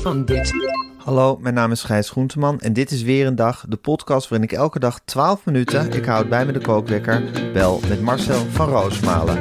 Van 0.00 0.24
dit. 0.24 0.52
Hallo, 0.96 1.38
mijn 1.40 1.54
naam 1.54 1.70
is 1.70 1.82
Gijs 1.82 2.10
Groenteman 2.10 2.60
en 2.60 2.72
dit 2.72 2.90
is 2.90 3.02
weer 3.02 3.26
een 3.26 3.34
dag, 3.34 3.64
de 3.68 3.76
podcast 3.76 4.28
waarin 4.28 4.48
ik 4.48 4.56
elke 4.56 4.78
dag 4.78 5.00
12 5.04 5.44
minuten, 5.44 5.92
ik 5.92 6.04
houd 6.04 6.28
bij 6.28 6.46
me 6.46 6.52
de 6.52 6.60
kookwekker, 6.60 7.22
bel 7.52 7.80
met 7.88 8.00
Marcel 8.00 8.44
van 8.50 8.68
Roosmalen. 8.68 9.38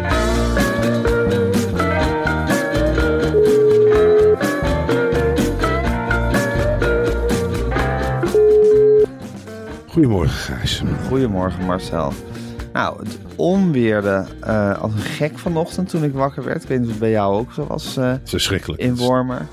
Goedemorgen, 9.88 10.56
Gijs. 10.56 10.82
Goedemorgen 11.08 11.66
Marcel. 11.66 12.14
Nou, 12.74 13.00
het 13.04 13.18
onweerde 13.36 14.26
eh, 14.42 14.82
als 14.82 14.94
een 14.94 15.00
gek 15.00 15.40
vanochtend 15.40 15.90
toen 15.90 16.04
ik 16.04 16.14
wakker 16.14 16.44
werd. 16.44 16.64
Ik 16.64 16.70
weet 16.70 16.78
niet 16.78 16.86
of 16.88 16.94
het 16.94 17.02
bij 17.02 17.12
jou 17.12 17.36
ook 17.36 17.52
zo 17.52 17.66
was 17.68 17.98
uh, 17.98 18.14
Verschrikkelijk. 18.24 18.82
in 18.82 18.96
Wormer. 18.96 19.48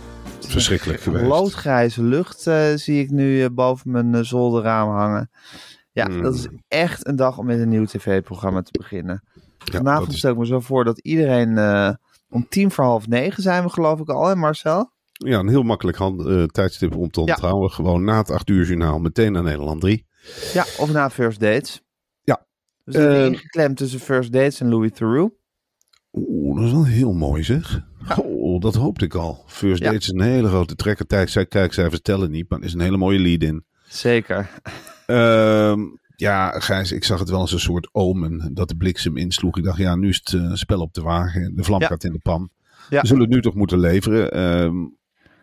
Verschrikkelijk 0.50 1.00
geweest. 1.00 1.24
Loodgrijze 1.26 2.02
lucht 2.02 2.46
eh, 2.46 2.74
zie 2.74 3.00
ik 3.02 3.10
nu 3.10 3.42
eh, 3.42 3.48
boven 3.52 3.90
mijn 3.90 4.14
eh, 4.14 4.20
zolderraam 4.22 4.88
hangen. 4.88 5.30
Ja, 5.92 6.06
Mm. 6.08 6.22
dat 6.22 6.34
is 6.34 6.46
echt 6.68 7.06
een 7.06 7.16
dag 7.16 7.38
om 7.38 7.46
met 7.46 7.58
een 7.60 7.68
nieuw 7.68 7.84
tv-programma 7.84 8.62
te 8.62 8.78
beginnen. 8.78 9.22
Ja, 9.64 9.76
Vanavond 9.76 10.12
is- 10.12 10.18
stel 10.18 10.30
ik 10.32 10.38
me 10.38 10.46
zo 10.46 10.60
voor 10.60 10.84
dat 10.84 10.98
iedereen 10.98 11.58
eh, 11.58 11.90
om 12.28 12.46
tien 12.48 12.70
voor 12.70 12.84
half 12.84 13.06
negen 13.08 13.42
zijn 13.42 13.62
we 13.64 13.68
geloof 13.70 14.00
ik 14.00 14.08
al, 14.08 14.26
hè 14.26 14.34
Marcel? 14.36 14.92
Ja, 15.12 15.38
een 15.38 15.48
heel 15.48 15.62
makkelijk 15.62 15.96
hand, 15.98 16.26
eh, 16.26 16.42
tijdstip 16.44 16.96
om 16.96 17.10
te 17.10 17.20
Ja. 17.20 17.26
onthouden. 17.32 17.70
Gewoon 17.70 18.04
na 18.04 18.16
het 18.16 18.30
8 18.30 18.48
uur 18.50 18.66
journaal 18.66 18.98
meteen 18.98 19.32
naar 19.32 19.42
Nederland 19.42 19.80
3. 19.80 20.06
Ja, 20.52 20.64
of 20.78 20.92
na 20.92 21.10
First 21.10 21.40
Dates. 21.40 21.82
Ja. 22.22 22.46
We 22.84 22.92
zitten 22.92 23.16
Eh, 23.16 23.26
ingeklemd 23.26 23.76
tussen 23.76 24.00
First 24.00 24.32
Dates 24.32 24.60
en 24.60 24.68
Louis 24.68 24.90
Theroux. 24.94 25.34
Oeh, 26.12 26.56
dat 26.56 26.66
is 26.66 26.72
wel 26.72 26.84
heel 26.86 27.12
mooi 27.12 27.42
zeg. 27.42 27.80
Oh, 28.18 28.60
dat 28.60 28.74
hoopte 28.74 29.04
ik 29.04 29.14
al. 29.14 29.44
First 29.46 29.78
Ja. 29.82 29.84
Date 29.90 29.98
is 29.98 30.08
een 30.08 30.20
hele 30.20 30.48
grote 30.48 30.74
trekker. 30.74 31.06
Kijk, 31.06 31.28
zij- 31.28 31.46
kijkcijfers 31.46 32.00
tellen 32.00 32.30
niet, 32.30 32.50
maar 32.50 32.62
is 32.62 32.72
een 32.74 32.80
hele 32.80 32.96
mooie 32.96 33.18
lead-in. 33.18 33.64
Zeker. 33.88 34.48
Ehm, 35.06 35.80
ja, 36.16 36.50
Gijs, 36.60 36.92
ik 36.92 37.04
zag 37.04 37.18
het 37.18 37.28
wel 37.30 37.40
als 37.40 37.52
een 37.52 37.60
soort 37.60 37.88
omen 37.92 38.54
dat 38.54 38.68
de 38.68 38.76
bliksem 38.76 39.16
insloeg. 39.16 39.56
Ik 39.56 39.64
dacht, 39.64 39.78
ja, 39.78 39.96
nu 39.96 40.08
is 40.08 40.20
het 40.24 40.32
eh, 40.42 40.50
spel 40.54 40.80
op 40.80 40.94
de 40.94 41.02
wagen. 41.02 41.56
De 41.56 41.64
vlam 41.64 41.80
gaat 41.88 42.04
in 42.04 42.12
de 42.12 42.18
pan. 42.18 42.50
Ja. 42.90 43.00
We 43.00 43.06
zullen 43.06 43.22
het 43.22 43.32
nu 43.32 43.40
toch 43.42 43.54
moeten 43.54 43.78
leveren. 43.78 44.30
Ehm, 44.32 44.74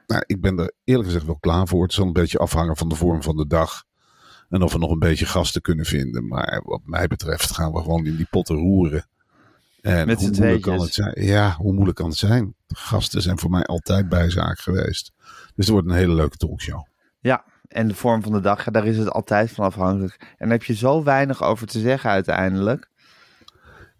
nou, 0.07 0.23
ik 0.25 0.41
ben 0.41 0.59
er 0.59 0.71
eerlijk 0.83 1.07
gezegd 1.07 1.25
wel 1.25 1.37
klaar 1.39 1.67
voor. 1.67 1.83
Het 1.83 1.93
zal 1.93 2.05
een 2.05 2.13
beetje 2.13 2.37
afhangen 2.37 2.77
van 2.77 2.89
de 2.89 2.95
vorm 2.95 3.23
van 3.23 3.37
de 3.37 3.47
dag. 3.47 3.83
En 4.49 4.61
of 4.61 4.73
we 4.73 4.79
nog 4.79 4.91
een 4.91 4.99
beetje 4.99 5.25
gasten 5.25 5.61
kunnen 5.61 5.85
vinden. 5.85 6.27
Maar 6.27 6.61
wat 6.65 6.81
mij 6.85 7.07
betreft 7.07 7.51
gaan 7.55 7.71
we 7.71 7.81
gewoon 7.81 8.05
in 8.05 8.15
die 8.15 8.27
potten 8.29 8.55
roeren. 8.55 9.05
En 9.83 10.07
Met 10.07 10.19
hoe 10.19 10.29
moeilijk 10.29 10.61
kan 10.61 10.79
het 10.81 10.93
zijn? 10.93 11.13
Ja, 11.25 11.55
hoe 11.57 11.73
moeilijk 11.73 11.97
kan 11.97 12.09
het 12.09 12.17
zijn? 12.17 12.55
Gasten 12.67 13.21
zijn 13.21 13.39
voor 13.39 13.49
mij 13.49 13.63
altijd 13.63 14.09
bijzaak 14.09 14.59
geweest. 14.59 15.11
Dus 15.55 15.65
het 15.65 15.67
wordt 15.69 15.87
een 15.87 15.93
hele 15.95 16.13
leuke 16.13 16.37
talkshow. 16.37 16.85
Ja, 17.19 17.43
en 17.67 17.87
de 17.87 17.93
vorm 17.93 18.21
van 18.21 18.31
de 18.31 18.39
dag, 18.39 18.65
ja, 18.65 18.71
daar 18.71 18.85
is 18.85 18.97
het 18.97 19.09
altijd 19.09 19.51
van 19.51 19.65
afhankelijk. 19.65 20.17
En 20.19 20.35
daar 20.37 20.57
heb 20.57 20.63
je 20.63 20.75
zo 20.75 21.03
weinig 21.03 21.43
over 21.43 21.67
te 21.67 21.79
zeggen 21.79 22.09
uiteindelijk. 22.09 22.89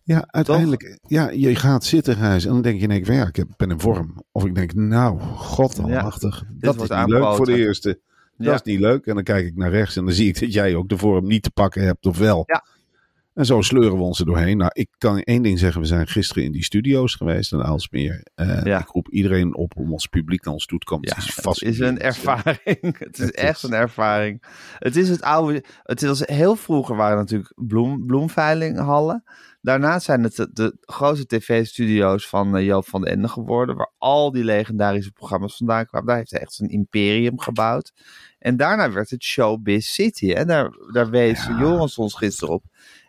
Ja, 0.04 0.24
uiteindelijk, 0.28 1.00
ja, 1.08 1.30
je 1.30 1.56
gaat 1.56 1.84
zitten, 1.86 2.16
Gijs, 2.16 2.46
en 2.46 2.52
dan 2.52 2.62
denk 2.62 2.80
je, 2.82 2.88
nee, 2.88 2.98
ik 3.00 3.06
van, 3.06 3.16
ja, 3.16 3.28
ik 3.32 3.46
ben 3.58 3.72
in 3.72 3.80
vorm. 3.80 4.24
Of 4.32 4.46
ik 4.46 4.56
denk, 4.56 4.74
nou, 4.74 5.20
god 5.20 5.80
almachtig, 5.80 6.44
dat 6.50 6.76
is 6.82 6.90
niet 6.90 7.08
leuk 7.08 7.36
voor 7.36 7.46
de 7.46 7.58
eerste. 7.58 8.00
Dat 8.38 8.48
Ja. 8.48 8.54
is 8.54 8.62
niet 8.62 8.80
leuk. 8.80 9.06
En 9.06 9.16
dan 9.16 9.24
kijk 9.24 9.46
ik 9.46 9.56
naar 9.56 9.70
rechts 9.72 9.96
en 9.96 10.06
dan 10.06 10.14
zie 10.14 10.28
ik 10.28 10.40
dat 10.40 10.54
jij 10.54 10.76
ook 10.76 10.90
de 10.90 10.98
vorm 10.98 11.28
niet 11.28 11.44
te 11.44 11.52
pakken 11.52 11.84
hebt, 11.84 12.06
of 12.06 12.18
wel. 12.18 12.44
Ja. 12.46 12.64
En 13.34 13.46
zo 13.46 13.62
sleuren 13.62 13.98
we 13.98 14.04
ons 14.04 14.20
er 14.20 14.26
doorheen. 14.26 14.58
Nou, 14.58 14.72
ik 14.74 14.90
kan 14.98 15.20
één 15.20 15.42
ding 15.42 15.60
zeggen, 15.60 15.82
we 15.82 15.88
zijn 15.88 16.08
gisteren 16.08 16.44
in 16.44 16.52
die 16.52 16.64
studio's 16.64 17.16
geweest 17.16 17.52
in 17.52 17.64
Aalsmeer. 17.64 18.26
Eh, 18.36 18.64
Ja. 18.64 18.80
Ik 18.80 18.88
roep 18.88 19.10
iedereen 19.10 19.56
op 19.56 19.72
om 19.78 19.92
als 19.92 20.08
publiek 20.08 20.44
naar 20.46 20.54
ons 20.54 20.66
toe 20.66 20.80
te 20.80 20.86
komen. 20.86 21.08
Ja, 21.08 21.16
het 21.16 21.24
is 21.28 21.46
het 21.46 21.62
is 21.62 21.80
een 21.80 22.00
ervaring. 22.00 22.98
Het 23.00 23.20
is 23.20 23.26
Het 23.26 23.36
echt 23.36 23.56
is- 23.58 23.64
een 23.64 23.74
ervaring. 23.76 24.44
Het 24.78 24.96
is 24.96 25.10
het 25.10 25.22
oude. 25.22 25.64
Het 25.84 26.02
was 26.02 26.20
heel 26.26 26.56
vroeger 26.56 26.96
waren 26.96 27.18
natuurlijk 27.18 27.54
bloem, 27.56 28.06
bloemveilinghallen. 28.06 29.24
Daarna 29.62 30.00
zijn 30.00 30.24
het 30.24 30.36
de, 30.36 30.50
de 30.54 30.78
grote 30.82 31.26
tv-studio's 31.26 32.28
van 32.28 32.58
eh, 32.58 32.66
Joop 32.66 32.88
van 32.88 33.02
den 33.02 33.12
Ende 33.12 33.28
geworden, 33.28 33.76
waar 33.76 33.92
al 33.98 34.32
die 34.32 34.44
legendarische 34.44 35.12
programma's 35.12 35.58
vandaan 35.58 35.86
kwamen. 35.86 36.08
Daar 36.08 36.18
heeft 36.18 36.32
hij 36.32 36.40
echt 36.40 36.54
zijn 36.54 36.70
imperium 36.70 37.40
gebouwd. 37.40 37.92
En 38.40 38.58
daarna 38.58 38.92
werd 38.92 39.10
het 39.10 39.24
Showbiz 39.24 39.88
City. 39.88 40.32
En 40.34 40.48
daar, 40.48 40.70
daar 40.92 41.10
wees 41.10 41.46
Joris 41.60 41.98
ons 41.98 42.16
gisteren 42.16 42.54
op. 42.54 42.64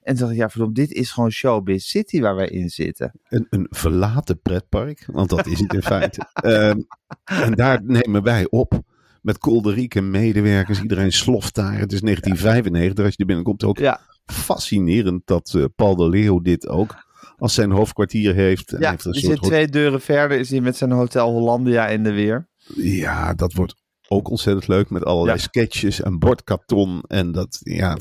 En 0.04 0.16
dacht 0.16 0.30
ik, 0.32 0.36
ja, 0.36 0.48
verdomd, 0.48 0.74
dit 0.74 0.92
is 0.92 1.10
gewoon 1.10 1.30
Showbiz 1.30 1.84
City 1.86 2.20
waar 2.20 2.34
wij 2.34 2.48
in 2.48 2.68
zitten. 2.68 3.12
Een, 3.28 3.46
een 3.50 3.66
verlaten 3.70 4.40
pretpark, 4.40 5.04
want 5.12 5.28
dat 5.28 5.46
is 5.46 5.60
het 5.60 5.72
in 5.72 5.82
feite. 5.82 6.28
Ehm, 6.32 6.78
en 7.24 7.52
daar 7.54 7.80
nemen 7.84 8.22
wij 8.22 8.46
op 8.50 8.80
met 9.22 9.38
kolderieke 9.38 10.00
medewerkers. 10.00 10.80
Iedereen 10.80 11.12
sloft 11.12 11.54
daar. 11.54 11.78
Het 11.78 11.92
is 11.92 12.00
1995 12.00 13.04
als 13.04 13.12
je 13.14 13.20
er 13.20 13.26
binnenkomt. 13.26 13.64
Ook 13.64 13.78
Ja. 13.78 14.00
fascinerend 14.26 15.22
dat 15.24 15.52
eh, 15.56 15.64
Paul 15.76 15.96
de 15.96 16.08
Leeuw 16.08 16.40
dit 16.40 16.68
ook 16.68 16.94
als 17.36 17.54
zijn 17.54 17.70
hoofdkwartier 17.70 18.34
heeft. 18.34 18.68
En 18.72 18.76
hij 18.76 18.84
Ja, 18.84 18.90
heeft 18.90 19.04
een 19.04 19.12
die 19.12 19.20
soort 19.20 19.38
zit 19.38 19.46
twee 19.46 19.68
deuren 19.68 20.00
verder, 20.00 20.38
is 20.38 20.50
hij 20.50 20.60
met 20.60 20.76
zijn 20.76 20.90
Hotel 20.90 21.30
Hollandia 21.30 21.86
in 21.88 22.02
de 22.02 22.12
weer. 22.12 22.48
Ja, 22.76 23.34
dat 23.34 23.52
wordt 23.52 23.74
ook 24.08 24.28
ontzettend 24.30 24.68
leuk 24.68 24.90
met 24.90 25.04
allerlei 25.04 25.36
Ja. 25.36 25.42
sketches 25.42 26.00
en 26.00 26.18
bordkarton. 26.18 27.02
En 27.06 27.32
dat, 27.32 27.58
ja, 27.62 27.96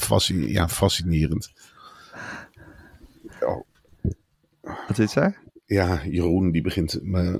ja 0.47 0.67
fascinerend. 0.67 1.51
Oh, 3.45 3.61
Wat 4.87 4.97
is 4.97 5.15
er? 5.15 5.37
ja, 5.65 6.01
Jeroen 6.05 6.51
die 6.51 6.61
begint... 6.61 6.99
Maar, 7.03 7.35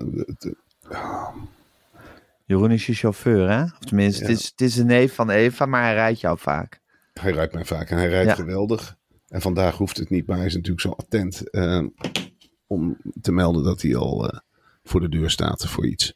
Jeroen 2.45 2.71
is 2.71 2.85
je 2.85 2.93
chauffeur, 2.93 3.49
hè? 3.49 3.63
Of 3.63 3.77
tenminste, 3.79 4.23
Ja. 4.23 4.29
het, 4.29 4.39
is, 4.39 4.45
het 4.45 4.61
is 4.61 4.77
een 4.77 4.85
neef 4.85 5.15
van 5.15 5.29
Eva, 5.29 5.65
maar 5.65 5.83
hij 5.83 5.93
rijdt 5.93 6.19
jou 6.19 6.37
vaak. 6.39 6.81
Hij 7.13 7.31
rijdt 7.31 7.53
mij 7.53 7.65
vaak 7.65 7.89
en 7.89 7.97
hij 7.97 8.09
rijdt 8.09 8.29
Ja. 8.29 8.35
geweldig. 8.35 8.97
En 9.27 9.41
vandaag 9.41 9.77
hoeft 9.77 9.97
het 9.97 10.09
niet, 10.09 10.27
maar 10.27 10.37
hij 10.37 10.45
is 10.45 10.53
natuurlijk 10.53 10.81
zo 10.81 10.89
attent 10.91 11.49
eh, 11.49 11.83
om 12.67 12.97
te 13.21 13.31
melden 13.31 13.63
dat 13.63 13.81
hij 13.81 13.95
al 13.95 14.29
eh, 14.29 14.39
voor 14.83 14.99
de 15.01 15.09
deur 15.09 15.29
staat 15.29 15.65
voor 15.67 15.85
iets. 15.87 16.13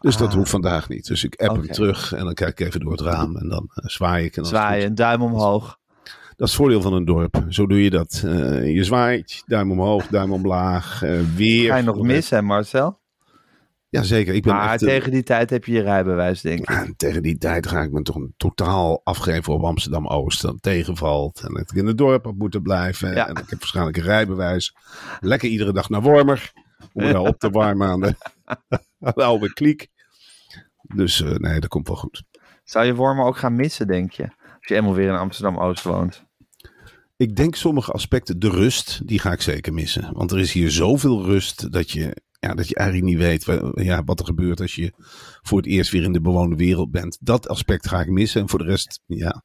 Dus 0.00 0.16
dat 0.16 0.28
Ah. 0.28 0.34
hoeft 0.34 0.50
vandaag 0.50 0.88
niet. 0.88 1.06
Dus 1.06 1.24
ik 1.24 1.34
app 1.40 1.56
hem 1.56 1.66
terug 1.66 2.12
en 2.12 2.24
dan 2.24 2.34
kijk 2.34 2.60
ik 2.60 2.66
even 2.66 2.80
door 2.80 2.90
het 2.92 3.00
raam 3.00 3.36
en 3.36 3.48
dan 3.48 3.70
eh, 3.74 3.84
zwaai 3.88 4.24
ik. 4.24 4.36
En 4.36 4.42
dan 4.42 4.72
goed. 4.72 4.82
een 4.82 4.94
duim 4.94 5.22
omhoog. 5.22 5.78
Dat 6.36 6.48
is 6.48 6.54
het 6.54 6.62
voordeel 6.62 6.82
van 6.82 6.92
een 6.92 7.04
dorp. 7.04 7.44
Zo 7.48 7.66
doe 7.66 7.82
je 7.82 7.90
dat. 7.90 8.22
Eh, 8.24 8.74
je 8.74 8.84
zwaait, 8.84 9.42
duim 9.46 9.70
omhoog, 9.70 10.06
duim 10.06 10.32
omlaag, 10.32 11.02
eh, 11.02 11.20
weer. 11.36 11.70
Ga 11.70 11.76
je 11.76 11.82
nog 11.82 12.02
missen, 12.02 12.44
Marcel? 12.44 13.00
Jazeker, 13.88 14.34
ik 14.34 14.42
ben 14.42 14.54
Maar 14.54 14.72
echt... 14.72 14.78
tegen 14.78 15.10
die 15.10 15.22
tijd 15.22 15.50
heb 15.50 15.64
je 15.64 15.72
je 15.72 15.80
rijbewijs, 15.80 16.40
denk 16.40 16.58
ik. 16.58 16.68
en 16.68 16.96
tegen 16.96 17.22
die 17.22 17.38
tijd 17.38 17.66
ga 17.66 17.80
ik 17.80 17.90
me 17.90 18.02
toch 18.02 18.18
totaal 18.36 19.00
afgeven 19.04 19.52
op 19.52 19.62
Amsterdam-Oost. 19.62 20.42
Dat 20.42 20.62
tegenvalt. 20.62 21.40
En 21.40 21.54
dat 21.54 21.70
ik 21.70 21.76
in 21.76 21.86
het 21.86 21.98
dorp 21.98 22.24
had 22.24 22.34
moeten 22.36 22.62
blijven. 22.62 23.14
Ja. 23.14 23.28
En 23.28 23.36
ik 23.36 23.50
heb 23.50 23.58
waarschijnlijk 23.58 23.96
een 23.96 24.02
rijbewijs. 24.02 24.76
Lekker 25.20 25.48
iedere 25.48 25.72
dag 25.72 25.88
naar 25.88 26.02
Wormer. 26.02 26.52
Om 26.92 27.04
me 27.04 27.20
op 27.20 27.38
te 27.38 27.50
warmen 27.50 27.88
aan 27.88 28.00
de, 28.00 28.14
aan 29.00 29.12
de 29.14 29.24
oude 29.24 29.52
kliek. 29.52 29.88
Dus 30.82 31.22
eh, 31.22 31.30
nee, 31.30 31.60
dat 31.60 31.70
komt 31.70 31.88
wel 31.88 31.96
goed. 31.96 32.22
Zou 32.64 32.84
je 32.86 32.94
Wormer 32.94 33.24
ook 33.24 33.36
gaan 33.36 33.56
missen, 33.56 33.86
denk 33.86 34.12
je? 34.12 34.22
Als 34.22 34.66
je 34.68 34.74
eenmaal 34.74 34.94
weer 34.94 35.08
in 35.08 35.18
Amsterdam-Oost 35.18 35.82
woont. 35.82 36.25
Ik 37.16 37.36
denk 37.36 37.54
sommige 37.54 37.92
aspecten, 37.92 38.38
de 38.38 38.48
rust, 38.50 39.00
die 39.06 39.18
ga 39.18 39.32
ik 39.32 39.40
zeker 39.40 39.72
missen. 39.72 40.10
Want 40.12 40.30
er 40.30 40.38
is 40.38 40.52
hier 40.52 40.70
zoveel 40.70 41.24
rust 41.24 41.72
dat 41.72 41.90
je, 41.90 42.16
ja, 42.40 42.54
dat 42.54 42.68
je 42.68 42.74
eigenlijk 42.74 43.08
niet 43.10 43.18
weet 43.18 43.44
wa- 43.44 43.70
ja, 43.74 44.04
wat 44.04 44.18
er 44.20 44.26
gebeurt 44.26 44.60
als 44.60 44.74
je 44.74 44.92
voor 45.42 45.58
het 45.58 45.66
eerst 45.66 45.90
weer 45.90 46.02
in 46.02 46.12
de 46.12 46.20
bewoonde 46.20 46.56
wereld 46.56 46.90
bent. 46.90 47.18
Dat 47.20 47.48
aspect 47.48 47.88
ga 47.88 48.00
ik 48.00 48.08
missen. 48.08 48.40
En 48.40 48.48
voor 48.48 48.58
de 48.58 48.64
rest, 48.64 49.00
ja. 49.06 49.42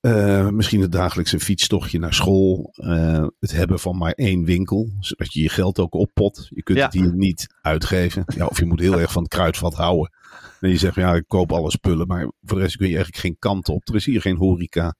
eh, 0.00 0.48
misschien 0.48 0.80
het 0.80 0.92
dagelijkse 0.92 1.40
fietstochtje 1.40 1.98
naar 1.98 2.14
school. 2.14 2.72
eh, 2.76 3.26
het 3.40 3.52
hebben 3.52 3.78
van 3.80 3.96
maar 3.98 4.12
één 4.12 4.44
winkel. 4.44 4.90
Zodat 5.00 5.32
je 5.32 5.42
je 5.42 5.48
geld 5.48 5.78
ook 5.78 5.94
oppot. 5.94 6.46
Je 6.50 6.62
kunt 6.62 6.78
Ja. 6.78 6.84
het 6.84 6.94
hier 6.94 7.14
niet 7.14 7.46
uitgeven. 7.62 8.22
Ja, 8.36 8.46
of 8.46 8.58
je 8.58 8.66
moet 8.66 8.80
heel 8.80 9.00
erg 9.00 9.12
van 9.12 9.22
het 9.22 9.32
kruidvat 9.32 9.74
houden. 9.74 10.12
En 10.60 10.68
je 10.68 10.76
zegt, 10.76 10.94
ja, 10.94 11.14
ik 11.14 11.24
koop 11.26 11.52
alle 11.52 11.70
spullen. 11.70 12.06
Maar 12.06 12.32
voor 12.42 12.56
de 12.56 12.62
rest 12.62 12.76
kun 12.76 12.86
je 12.88 12.94
eigenlijk 12.94 13.24
geen 13.24 13.36
kant 13.38 13.68
op. 13.68 13.88
Er 13.88 13.94
is 13.94 14.04
hier 14.04 14.20
geen 14.20 14.36
horeca. 14.36 14.94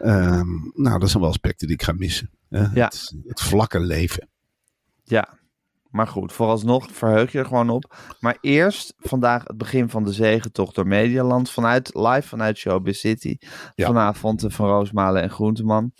Ehm, 0.00 0.48
nou, 0.74 0.98
dat 0.98 1.10
zijn 1.10 1.22
wel 1.22 1.30
aspecten 1.30 1.66
die 1.66 1.76
ik 1.76 1.82
ga 1.82 1.92
missen. 1.92 2.30
hè. 2.48 2.66
Ja. 2.74 2.84
Het, 2.84 3.14
het 3.26 3.40
vlakke 3.40 3.80
leven. 3.80 4.28
Ja, 5.04 5.38
maar 5.90 6.06
goed, 6.06 6.32
vooralsnog 6.32 6.88
verheug 6.92 7.32
je 7.32 7.38
er 7.38 7.46
gewoon 7.46 7.70
op. 7.70 7.96
Maar 8.20 8.38
eerst 8.40 8.94
vandaag 8.98 9.44
het 9.46 9.56
begin 9.56 9.88
van 9.88 10.04
de 10.04 10.12
zegentocht 10.12 10.74
door 10.74 10.86
Medialand. 10.86 11.50
Vanuit, 11.50 11.94
live 11.94 12.28
vanuit 12.28 12.56
Showbiz 12.56 12.98
City. 12.98 13.36
Ja. 13.74 13.86
Vanavond 13.86 14.44
eh, 14.44 14.50
van 14.50 14.68
Roosmalen 14.68 15.22
en 15.22 15.30
Groenteman. 15.30 15.92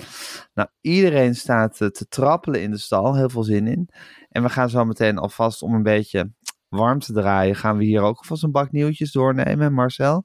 Nou, 0.54 0.68
iedereen 0.80 1.34
staat 1.34 1.80
eh, 1.80 1.88
te 1.88 2.08
trappelen 2.08 2.62
in 2.62 2.70
de 2.70 2.78
stal. 2.78 3.16
Heel 3.16 3.28
veel 3.28 3.42
zin 3.42 3.66
in. 3.66 3.88
En 4.28 4.42
we 4.42 4.48
gaan 4.48 4.70
zo 4.70 4.84
meteen 4.84 5.18
alvast 5.18 5.62
om 5.62 5.74
een 5.74 5.82
beetje 5.82 6.32
warm 6.68 6.98
te 6.98 7.12
draaien. 7.12 7.56
Gaan 7.56 7.76
we 7.76 7.84
hier 7.84 8.00
ook 8.00 8.18
alvast 8.18 8.42
een 8.42 8.50
bak 8.50 8.72
nieuwtjes 8.72 9.12
doornemen, 9.12 9.72
Marcel. 9.72 10.24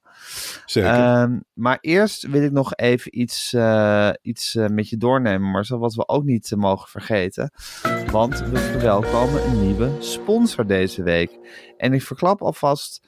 Zeker. 0.66 0.90
Ehm, 0.90 1.40
maar 1.54 1.78
eerst 1.82 2.28
wil 2.28 2.42
ik 2.42 2.52
nog 2.52 2.76
even 2.76 3.20
iets, 3.20 3.54
eh, 3.54 4.10
iets 4.22 4.56
eh, 4.56 4.68
met 4.68 4.90
je 4.90 4.98
doornemen, 4.98 5.52
Marcel, 5.52 5.80
wat 5.80 5.94
we 5.94 6.08
ook 6.08 6.24
niet 6.24 6.52
eh, 6.52 6.58
mogen 6.58 6.90
vergeten. 6.90 7.52
Want 8.12 8.40
we 8.40 8.58
verwelkomen 8.58 9.46
een 9.46 9.62
nieuwe 9.66 9.92
sponsor 10.00 10.68
deze 10.68 11.04
week. 11.04 11.40
En 11.78 11.94
ik 11.94 12.02
verklap 12.02 12.42
alvast, 12.42 13.08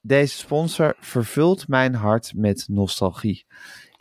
deze 0.00 0.36
sponsor 0.36 0.96
vervult 1.00 1.68
mijn 1.68 1.94
hart 1.94 2.32
met 2.34 2.64
nostalgie. 2.68 3.46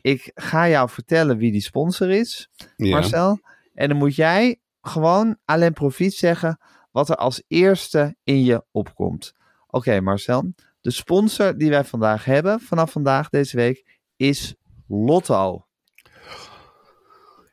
Ik 0.02 0.32
ga 0.36 0.70
jou 0.70 0.90
vertellen 0.90 1.38
wie 1.38 1.52
die 1.52 1.62
sponsor 1.62 2.10
is, 2.10 2.50
ja. 2.76 2.90
Marcel. 2.90 3.40
En 3.74 3.88
dan 3.90 3.98
moet 3.98 4.16
jij 4.16 4.60
gewoon 4.82 5.38
alleen 5.46 5.74
profiet 5.74 6.14
zeggen 6.14 6.60
wat 6.98 7.10
er 7.10 7.16
als 7.16 7.44
eerste 7.48 8.16
in 8.24 8.44
je 8.44 8.64
opkomt. 8.72 9.34
Oké, 9.68 10.02
Marcel. 10.02 10.54
De 10.82 10.92
sponsor 10.92 11.58
die 11.58 11.70
wij 11.70 11.84
vandaag 11.84 12.26
hebben, 12.26 12.60
vanaf 12.60 12.92
vandaag 12.92 13.30
deze 13.30 13.56
week, 13.56 14.00
is 14.16 14.56
Lotto. 14.88 15.66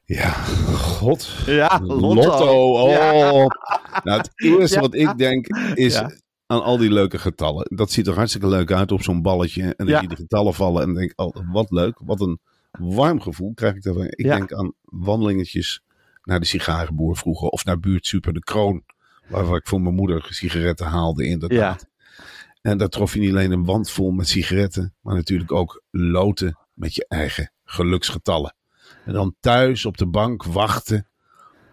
ja, 0.04 0.30
god. 0.74 1.28
Ja, 1.46 1.80
Lotto. 1.82 2.72
Oh. 2.82 2.90
Ja. 2.90 3.30
Nou, 4.02 4.18
het 4.18 4.30
eerste 4.34 4.74
Ja. 4.74 4.80
wat 4.80 4.94
ik 4.94 5.18
denk 5.18 5.46
is 5.74 5.94
Ja. 5.94 6.10
aan 6.46 6.62
al 6.62 6.76
die 6.76 6.90
leuke 6.90 7.18
getallen. 7.18 7.66
Dat 7.76 7.90
ziet 7.90 8.06
er 8.06 8.14
hartstikke 8.14 8.48
leuk 8.48 8.72
uit 8.72 8.92
op 8.92 9.02
zo'n 9.02 9.22
balletje. 9.22 9.62
En 9.62 9.86
dan 9.86 9.88
zie 9.88 10.02
je 10.08 10.14
de 10.14 10.16
getallen 10.22 10.54
vallen 10.54 10.82
en 10.82 10.94
denk 10.94 11.12
oh, 11.16 11.36
wat 11.52 11.70
leuk. 11.70 11.98
Wat 12.04 12.20
een 12.20 12.40
warm 12.70 13.20
gevoel 13.20 13.52
krijg 13.54 13.74
ik 13.74 13.82
daarvan. 13.82 14.04
Ik 14.08 14.24
denk 14.24 14.52
aan 14.52 14.72
wandelingetjes 14.82 15.82
naar 16.22 16.40
de 16.40 16.46
sigarenboer 16.46 17.16
vroeger. 17.16 17.48
Of 17.48 17.64
naar 17.64 17.80
buurtsuper 17.80 18.32
De 18.32 18.44
Kroon. 18.44 18.82
Waar 19.28 19.56
ik 19.56 19.66
voor 19.66 19.80
mijn 19.80 19.94
moeder 19.94 20.26
sigaretten 20.30 20.86
haalde 20.86 21.24
inderdaad. 21.26 21.86
En 22.62 22.78
daar 22.78 22.88
trof 22.88 23.14
je 23.14 23.20
niet 23.20 23.30
alleen 23.30 23.50
een 23.52 23.64
wand 23.64 23.90
vol 23.90 24.10
met 24.10 24.28
sigaretten. 24.28 24.94
Maar 25.00 25.14
natuurlijk 25.14 25.52
ook 25.52 25.82
loten 25.90 26.58
met 26.74 26.94
je 26.94 27.04
eigen 27.08 27.52
geluksgetallen. 27.64 28.54
En 29.04 29.12
dan 29.12 29.34
thuis 29.40 29.84
op 29.84 29.96
de 29.96 30.06
bank 30.06 30.44
wachten 30.44 31.08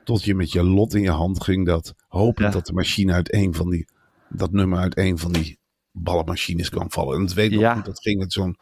tot 0.03 0.23
je 0.23 0.35
met 0.35 0.51
je 0.51 0.63
lot 0.63 0.93
in 0.93 1.01
je 1.01 1.09
hand 1.11 1.43
ging. 1.43 1.65
Dat 1.65 1.93
hopend 2.07 2.47
Ja. 2.47 2.53
dat 2.53 2.65
de 2.65 2.73
machine 2.73 3.13
uit 3.13 3.33
een 3.33 3.53
van 3.53 3.69
die, 3.69 3.87
dat 4.29 4.51
nummer 4.51 4.79
uit 4.79 4.97
een 4.97 5.17
van 5.17 5.31
die 5.31 5.59
ballenmachines 5.91 6.69
kwam 6.69 6.91
vallen. 6.91 7.15
En 7.15 7.25
dat 7.25 7.33
weet 7.33 7.51
Ja. 7.51 7.59
nog 7.67 7.73
goed, 7.75 7.85
dat 7.85 8.01
ging 8.01 8.19
met 8.19 8.33
zo'n 8.33 8.55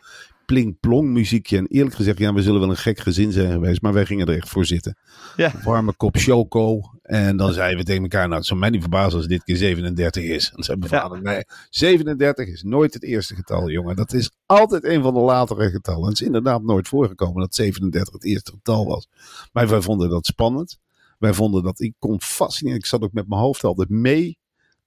pling-plong 0.49 1.09
muziekje. 1.09 1.57
En 1.57 1.67
eerlijk 1.67 1.95
gezegd, 1.95 2.17
ja, 2.17 2.33
we 2.33 2.41
zullen 2.41 2.59
wel 2.59 2.69
een 2.69 2.77
gek 2.77 2.99
gezin 2.99 3.31
zijn 3.31 3.51
geweest, 3.51 3.81
maar 3.81 3.93
wij 3.93 4.05
gingen 4.05 4.27
er 4.27 4.35
echt 4.35 4.49
voor 4.49 4.65
zitten. 4.65 4.97
Ja. 5.35 5.51
Warme 5.63 5.93
kop 5.95 6.15
choco. 6.17 6.81
En 7.01 7.37
dan 7.37 7.53
zeiden 7.53 7.77
we 7.77 7.83
tegen 7.83 8.01
elkaar, 8.01 8.25
nou, 8.25 8.37
het 8.37 8.45
zou 8.45 8.59
mij 8.59 8.69
niet 8.69 8.81
verbazen 8.81 9.17
als 9.17 9.27
dit 9.27 9.43
keer 9.43 9.55
37 9.57 10.23
is. 10.23 10.51
En 10.55 10.63
zei 10.63 10.77
mijn 10.77 10.91
Ja. 10.91 11.01
vader, 11.01 11.21
nee, 11.21 11.43
37 11.69 12.47
is 12.47 12.63
nooit 12.63 12.93
het 12.93 13.03
eerste 13.03 13.35
getal, 13.35 13.69
jongen. 13.69 13.95
Dat 13.95 14.13
is 14.13 14.31
altijd 14.45 14.83
een 14.83 15.01
van 15.01 15.13
de 15.13 15.19
latere 15.19 15.69
getallen. 15.69 16.03
En 16.03 16.09
het 16.09 16.19
is 16.19 16.25
inderdaad 16.25 16.63
nooit 16.63 16.87
voorgekomen 16.87 17.41
dat 17.41 17.55
37 17.55 18.13
het 18.13 18.25
eerste 18.25 18.51
getal 18.51 18.85
was. 18.85 19.07
Maar 19.51 19.67
wij 19.67 19.81
vonden 19.81 20.09
dat 20.09 20.25
spannend. 20.25 20.77
Wij 21.17 21.33
vonden 21.33 21.63
dat, 21.63 21.79
ik 21.79 21.93
kon 21.99 22.21
fascineren. 22.21 22.79
Ik 22.79 22.85
zat 22.85 23.01
ook 23.01 23.13
met 23.13 23.27
mijn 23.27 23.41
hoofd 23.41 23.63
altijd 23.63 23.89
mee 23.89 24.37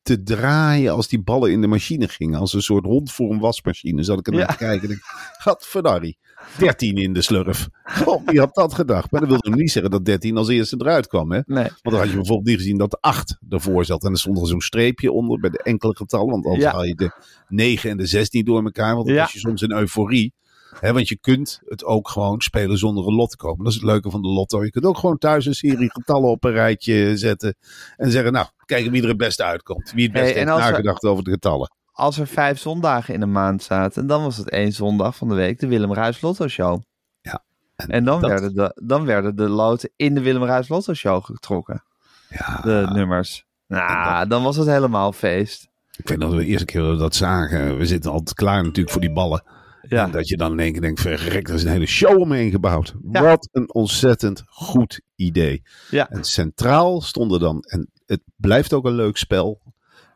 te 0.02 0.22
draaien 0.22 0.92
als 0.92 1.08
die 1.08 1.22
ballen 1.22 1.50
in 1.50 1.60
de 1.60 1.66
machine 1.66 2.08
gingen. 2.08 2.38
Als 2.40 2.52
een 2.52 2.62
soort 2.62 2.84
hond 2.84 3.12
voor 3.12 3.30
een 3.32 3.38
wasmachine. 3.38 4.02
Zat 4.02 4.18
ik 4.18 4.26
er 4.26 4.32
naar 4.32 4.40
Ja. 4.40 4.46
te 4.46 4.56
kijken 4.56 4.88
en 4.88 4.94
ik, 4.94 5.00
gadverdarrie. 5.38 6.18
13 6.58 6.96
in 6.96 7.12
de 7.12 7.22
slurf. 7.22 7.68
God, 7.84 8.20
wie 8.26 8.38
had 8.38 8.54
dat 8.54 8.74
gedacht? 8.74 9.10
Maar 9.10 9.20
dat 9.20 9.28
wilde 9.30 9.48
nog 9.50 9.58
niet 9.58 9.70
zeggen 9.70 9.90
dat 9.90 10.04
13 10.04 10.36
als 10.36 10.48
eerste 10.48 10.76
eruit 10.78 11.06
kwam. 11.06 11.32
Hè? 11.32 11.40
Nee. 11.46 11.62
Want 11.64 11.80
dan 11.82 11.94
had 11.94 12.08
je 12.08 12.14
bijvoorbeeld 12.14 12.46
niet 12.48 12.56
gezien 12.56 12.78
dat 12.78 12.90
de 12.90 12.98
8 13.00 13.38
ervoor 13.48 13.84
zat. 13.84 14.04
En 14.04 14.10
er 14.12 14.18
stond 14.18 14.40
er 14.40 14.46
zo'n 14.46 14.60
streepje 14.60 15.12
onder 15.12 15.40
bij 15.40 15.50
de 15.50 15.62
enkele 15.62 15.96
getallen. 15.96 16.30
Want 16.30 16.44
anders 16.44 16.64
Ja. 16.64 16.70
haal 16.72 16.84
je 16.84 16.94
de 16.94 17.10
9 17.48 17.90
en 17.90 17.96
de 17.96 18.06
6 18.06 18.30
niet 18.30 18.46
door 18.46 18.64
elkaar. 18.64 18.94
Want 18.94 19.06
dan 19.06 19.14
Ja. 19.14 19.22
was 19.22 19.32
je 19.32 19.38
soms 19.38 19.62
in 19.62 19.72
euforie. 19.72 20.32
Hè, 20.80 20.92
want 20.92 21.08
je 21.08 21.18
kunt 21.20 21.60
het 21.64 21.84
ook 21.84 22.08
gewoon 22.08 22.40
spelen 22.40 22.78
zonder 22.78 23.06
een 23.06 23.14
lot 23.14 23.30
te 23.30 23.36
komen. 23.36 23.58
Dat 23.64 23.72
is 23.72 23.78
het 23.78 23.84
leuke 23.88 24.10
van 24.10 24.22
de 24.22 24.28
lotto. 24.28 24.64
Je 24.64 24.70
kunt 24.70 24.84
ook 24.84 24.98
gewoon 24.98 25.18
thuis 25.18 25.46
een 25.46 25.54
serie 25.54 25.90
getallen 25.90 26.30
op 26.30 26.44
een 26.44 26.52
rijtje 26.52 27.16
zetten. 27.16 27.54
En 27.96 28.10
zeggen, 28.10 28.32
nou, 28.32 28.46
kijken 28.64 28.90
wie 28.92 29.02
er 29.02 29.08
het 29.08 29.16
beste 29.16 29.44
uitkomt. 29.44 29.92
Wie 29.94 30.04
het 30.04 30.12
beste 30.12 30.28
Hey, 30.28 30.38
heeft 30.44 30.54
we- 30.56 30.60
nagedacht 30.60 31.04
over 31.04 31.24
de 31.24 31.30
getallen. 31.30 31.70
Als 31.92 32.18
er 32.18 32.26
vijf 32.26 32.58
zondagen 32.58 33.14
in 33.14 33.22
een 33.22 33.32
maand 33.32 33.62
zaten, 33.62 34.06
dan 34.06 34.22
was 34.22 34.36
het 34.36 34.50
één 34.50 34.72
zondag 34.72 35.16
van 35.16 35.28
de 35.28 35.34
week 35.34 35.60
de 35.60 35.66
Willem 35.66 35.92
Ruijs 35.94 36.20
Lotto 36.20 36.48
Show. 36.48 36.82
Ja. 37.20 37.42
En 37.76 38.04
dan, 38.04 38.20
dat- 38.20 38.30
werden 38.30 38.54
de, 38.54 38.80
dan 38.84 39.04
werden 39.04 39.36
de 39.36 39.48
loten 39.48 39.90
in 39.96 40.14
de 40.14 40.20
Willem 40.20 40.44
Ruijs 40.44 40.68
Lotto 40.68 40.94
Show 40.94 41.24
getrokken, 41.24 41.84
Ja, 42.28 42.60
de 42.60 42.88
nummers. 42.92 43.44
Nou, 43.66 44.28
dan 44.28 44.42
was 44.42 44.56
het 44.56 44.66
helemaal 44.68 45.12
feest. 45.12 45.68
ik 45.96 46.08
weet 46.08 46.18
nog 46.18 46.28
dat 46.28 46.38
we 46.38 46.44
de 46.44 46.50
eerste 46.50 46.64
keer 46.64 46.80
dat 46.80 46.90
we 46.90 46.96
dat 46.96 47.14
zagen. 47.14 47.78
We 47.78 47.86
zitten 47.86 48.10
altijd 48.10 48.36
klaar 48.36 48.62
natuurlijk 48.62 48.90
voor 48.90 49.00
die 49.00 49.12
ballen. 49.12 49.42
Ja, 49.88 50.04
En 50.04 50.10
dat 50.10 50.28
je 50.28 50.36
dan 50.36 50.52
in 50.52 50.58
één 50.60 50.72
keer 50.72 50.80
denkt, 50.80 51.00
verrek, 51.00 51.48
er 51.48 51.54
is 51.54 51.62
een 51.62 51.70
hele 51.70 51.86
show 51.86 52.20
omheen 52.20 52.50
gebouwd. 52.50 52.94
Ja. 53.10 53.22
Wat 53.22 53.48
een 53.52 53.74
ontzettend 53.74 54.42
goed 54.46 55.00
idee. 55.14 55.62
Ja. 55.90 56.10
En 56.10 56.24
centraal 56.24 57.00
stonden 57.00 57.40
dan, 57.40 57.60
en 57.62 57.90
het 58.06 58.20
blijft 58.36 58.72
ook 58.72 58.84
een 58.84 58.94
leuk 58.94 59.16
spel. 59.16 59.60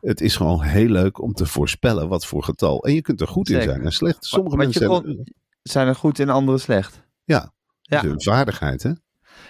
Het 0.01 0.21
is 0.21 0.35
gewoon 0.35 0.61
heel 0.61 0.87
leuk 0.89 1.21
om 1.21 1.33
te 1.33 1.45
voorspellen 1.45 2.07
wat 2.07 2.25
voor 2.25 2.43
getal. 2.43 2.83
En 2.85 2.93
je 2.93 3.01
kunt 3.01 3.21
er 3.21 3.27
goed 3.27 3.49
in 3.49 3.61
zijn 3.61 3.81
en 3.81 3.91
slecht. 3.91 4.25
Sommige 4.25 4.57
je 4.57 4.63
mensen 4.63 4.87
kon- 4.87 4.95
hebben, 5.05 5.33
zijn 5.63 5.87
er 5.87 5.95
goed 5.95 6.19
en 6.19 6.29
anderen 6.29 6.59
slecht. 6.59 7.01
ja, 7.23 7.53
Ja. 7.81 8.01
de 8.01 8.13
vaardigheid 8.17 8.83
hè. 8.83 8.91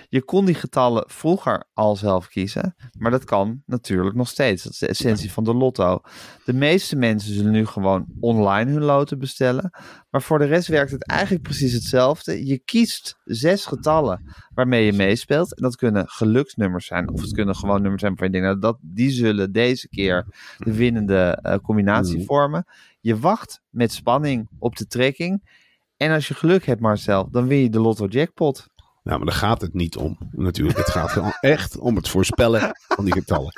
Je 0.10 0.24
kon 0.24 0.46
die 0.46 0.56
getallen 0.56 1.03
vroeger 1.08 1.63
al 1.74 1.96
zelf 1.96 2.27
kiezen, 2.27 2.75
maar 2.98 3.12
dat 3.12 3.24
kan 3.24 3.62
natuurlijk 3.65 4.15
nog 4.15 4.27
steeds. 4.27 4.63
Dat 4.63 4.72
is 4.72 4.79
de 4.79 4.88
essentie 4.88 5.32
van 5.32 5.44
de 5.44 5.53
lotto. 5.53 6.00
De 6.46 6.53
meeste 6.53 6.96
mensen 6.96 7.34
zullen 7.34 7.51
nu 7.51 7.65
gewoon 7.65 8.06
online 8.20 8.72
hun 8.72 8.84
loten 8.84 9.20
bestellen. 9.20 9.70
Maar 10.10 10.22
voor 10.22 10.39
de 10.39 10.46
rest 10.46 10.67
werkt 10.67 10.91
het 10.91 11.08
eigenlijk 11.08 11.44
precies 11.44 11.74
hetzelfde. 11.74 12.46
Je 12.46 12.60
kiest 12.60 13.17
zes 13.24 13.65
getallen 13.65 14.34
waarmee 14.53 14.86
je 14.86 14.94
meespeelt. 14.94 15.56
En 15.56 15.63
dat 15.63 15.75
kunnen 15.75 16.08
geluksnummers 16.08 16.86
zijn, 16.86 17.12
of 17.12 17.22
het 17.22 17.32
kunnen 17.32 17.56
gewoon 17.56 17.82
nummers 17.82 18.01
zijn 18.01 18.15
waarvan 18.15 18.36
je 18.39 18.41
denkt, 18.41 18.62
nou, 18.62 18.74
dat, 18.74 18.77
die 18.94 19.10
zullen 19.10 19.51
deze 19.51 19.89
keer 19.89 20.25
de 20.58 20.74
winnende 20.74 21.39
eh, 21.41 21.58
combinatie 21.58 22.15
Mhm. 22.17 22.25
vormen. 22.25 22.65
Je 23.00 23.17
wacht 23.20 23.62
met 23.70 23.91
spanning 23.91 24.48
op 24.60 24.75
de 24.75 24.88
trekking. 24.88 25.56
En 25.98 26.12
als 26.12 26.27
je 26.27 26.34
geluk 26.34 26.65
hebt, 26.65 26.82
Marcel, 26.82 27.29
dan 27.32 27.48
win 27.48 27.58
je 27.60 27.70
de 27.70 27.79
lotto 27.79 28.06
jackpot. 28.06 28.67
Nou, 29.07 29.19
maar 29.19 29.27
daar 29.27 29.37
gaat 29.39 29.61
het 29.61 29.73
niet 29.73 29.95
om. 29.97 30.17
Natuurlijk, 30.31 30.77
het 30.77 30.89
gaat 30.89 31.09
gewoon 31.11 31.33
echt 31.39 31.77
om 31.77 31.95
het 31.95 32.09
voorspellen 32.09 32.71
van 32.87 33.05
die 33.05 33.13
getallen. 33.13 33.53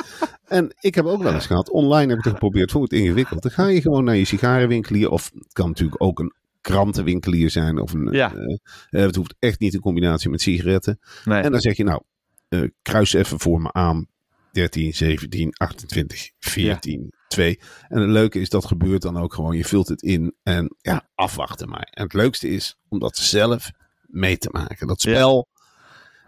En 0.47 0.75
ik 0.79 0.95
heb 0.95 1.05
ook 1.05 1.23
wel 1.23 1.33
eens 1.33 1.45
gehad, 1.45 1.69
online 1.69 2.09
heb 2.09 2.17
ik 2.17 2.23
het 2.23 2.33
geprobeerd, 2.33 2.71
vond 2.71 2.85
ik 2.85 2.91
het 2.91 2.99
ingewikkeld. 2.99 3.41
Dan 3.41 3.51
ga 3.51 3.67
je 3.67 3.81
gewoon 3.81 4.03
naar 4.03 4.15
je 4.15 4.25
sigarenwinkelier, 4.25 5.09
of 5.09 5.31
het 5.33 5.53
kan 5.53 5.67
natuurlijk 5.67 6.01
ook 6.03 6.19
een 6.19 6.33
krantenwinkelier 6.61 7.49
zijn. 7.49 7.79
Of 7.79 7.93
een, 7.93 8.11
Ja. 8.11 8.33
eh, 8.33 8.41
eh, 8.89 9.05
het 9.05 9.15
hoeft 9.15 9.35
echt 9.39 9.59
niet 9.59 9.73
in 9.73 9.79
combinatie 9.79 10.29
met 10.29 10.41
sigaretten. 10.41 10.99
Nee. 11.25 11.41
En 11.41 11.51
dan 11.51 11.61
zeg 11.61 11.77
je 11.77 11.83
nou, 11.83 12.01
eh, 12.47 12.61
kruis 12.81 13.13
even 13.13 13.39
voor 13.39 13.61
me 13.61 13.73
aan 13.73 14.07
13, 14.51 14.93
17, 14.93 15.53
28, 15.57 16.29
14, 16.39 17.13
2. 17.27 17.59
En 17.87 18.01
het 18.01 18.09
leuke 18.09 18.39
is, 18.39 18.49
dat 18.49 18.65
gebeurt 18.65 19.01
dan 19.01 19.17
ook 19.17 19.33
gewoon. 19.33 19.57
Je 19.57 19.65
vult 19.65 19.87
het 19.87 20.01
in 20.01 20.35
en 20.43 20.75
ja, 20.77 21.09
afwachten 21.15 21.69
maar. 21.69 21.87
En 21.91 22.03
het 22.03 22.13
leukste 22.13 22.49
is 22.49 22.77
om 22.87 22.99
dat 22.99 23.17
zelf 23.17 23.71
mee 24.11 24.37
te 24.37 24.49
maken. 24.51 24.87
Dat 24.87 25.01
spel, 25.01 25.47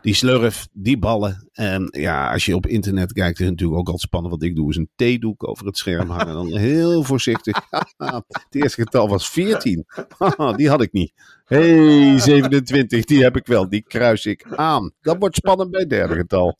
Die 0.02 0.14
slurf, 0.14 0.68
die 0.72 0.98
ballen. 0.98 1.50
En 1.54 1.88
ja, 1.92 2.32
als 2.32 2.46
je 2.46 2.56
op 2.56 2.68
internet 2.68 3.14
kijkt, 3.14 3.40
is 3.40 3.46
het 3.46 3.50
natuurlijk 3.50 3.80
ook 3.80 3.86
altijd 3.86 4.04
spannend. 4.04 4.34
Wat 4.34 4.44
ik 4.44 4.56
doe, 4.56 4.70
is 4.70 4.76
een 4.76 4.90
theedoek 4.96 5.48
over 5.48 5.66
het 5.66 5.78
scherm 5.78 6.10
hangen. 6.10 6.34
Dan 6.34 6.58
heel 6.68 7.04
voorzichtig. 7.04 7.62
het 7.98 8.46
eerste 8.50 8.82
getal 8.82 9.08
was 9.08 9.30
14. 9.30 9.86
die 10.56 10.70
had 10.70 10.82
ik 10.82 10.92
niet. 10.92 11.14
hey, 11.46 12.20
27, 12.20 13.06
die 13.06 13.24
heb 13.24 13.36
ik 13.36 13.48
wel. 13.48 13.70
Die 13.70 13.84
kruis 13.88 14.26
ik 14.26 14.46
aan. 14.56 14.92
Dat 15.02 15.18
wordt 15.20 15.36
spannend 15.36 15.72
bij 15.72 15.80
het 15.80 15.90
derde 15.90 16.16
getal. 16.16 16.58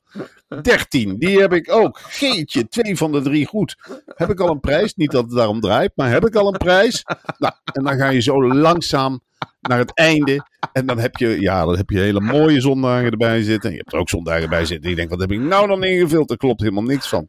13, 0.62 1.18
die 1.18 1.40
heb 1.40 1.54
ik 1.54 1.72
ook. 1.72 2.00
Geetje, 2.00 2.68
twee 2.68 2.98
van 2.98 3.12
de 3.12 3.22
drie 3.22 3.46
goed. 3.46 3.78
Heb 4.06 4.30
ik 4.30 4.40
al 4.40 4.50
een 4.50 4.60
prijs? 4.60 4.96
Niet 4.96 5.12
dat 5.12 5.24
het 5.24 5.34
daarom 5.34 5.60
draait, 5.60 5.92
maar 5.96 6.10
heb 6.10 6.26
ik 6.26 6.36
al 6.36 6.48
een 6.48 6.58
prijs? 6.58 7.04
Nou, 7.38 7.54
en 7.74 7.84
dan 7.84 7.98
ga 7.98 8.10
je 8.10 8.22
zo 8.22 8.54
langzaam 8.54 9.22
naar 9.62 9.80
het 9.80 9.94
einde. 9.94 10.50
En 10.74 10.86
dan 10.86 11.00
heb 11.00 11.16
je, 11.16 11.42
ja, 11.42 11.66
dan 11.66 11.78
heb 11.78 11.90
je 11.90 12.00
hele 12.00 12.20
mooie 12.22 12.62
zondagen 12.62 13.12
erbij 13.12 13.44
zitten. 13.44 13.70
En 13.70 13.76
je 13.76 13.82
hebt 13.82 13.94
er 13.94 14.00
ook 14.00 14.10
zondagen 14.10 14.50
bij 14.50 14.66
zitten. 14.66 14.88
Die 14.88 14.96
denkt, 14.96 15.12
wat 15.12 15.20
heb 15.20 15.32
ik 15.32 15.40
nou 15.40 15.68
dan 15.68 15.84
ingevuld? 15.84 16.32
Er 16.32 16.38
klopt 16.38 16.60
helemaal 16.62 16.84
niks 16.84 17.08
van. 17.10 17.28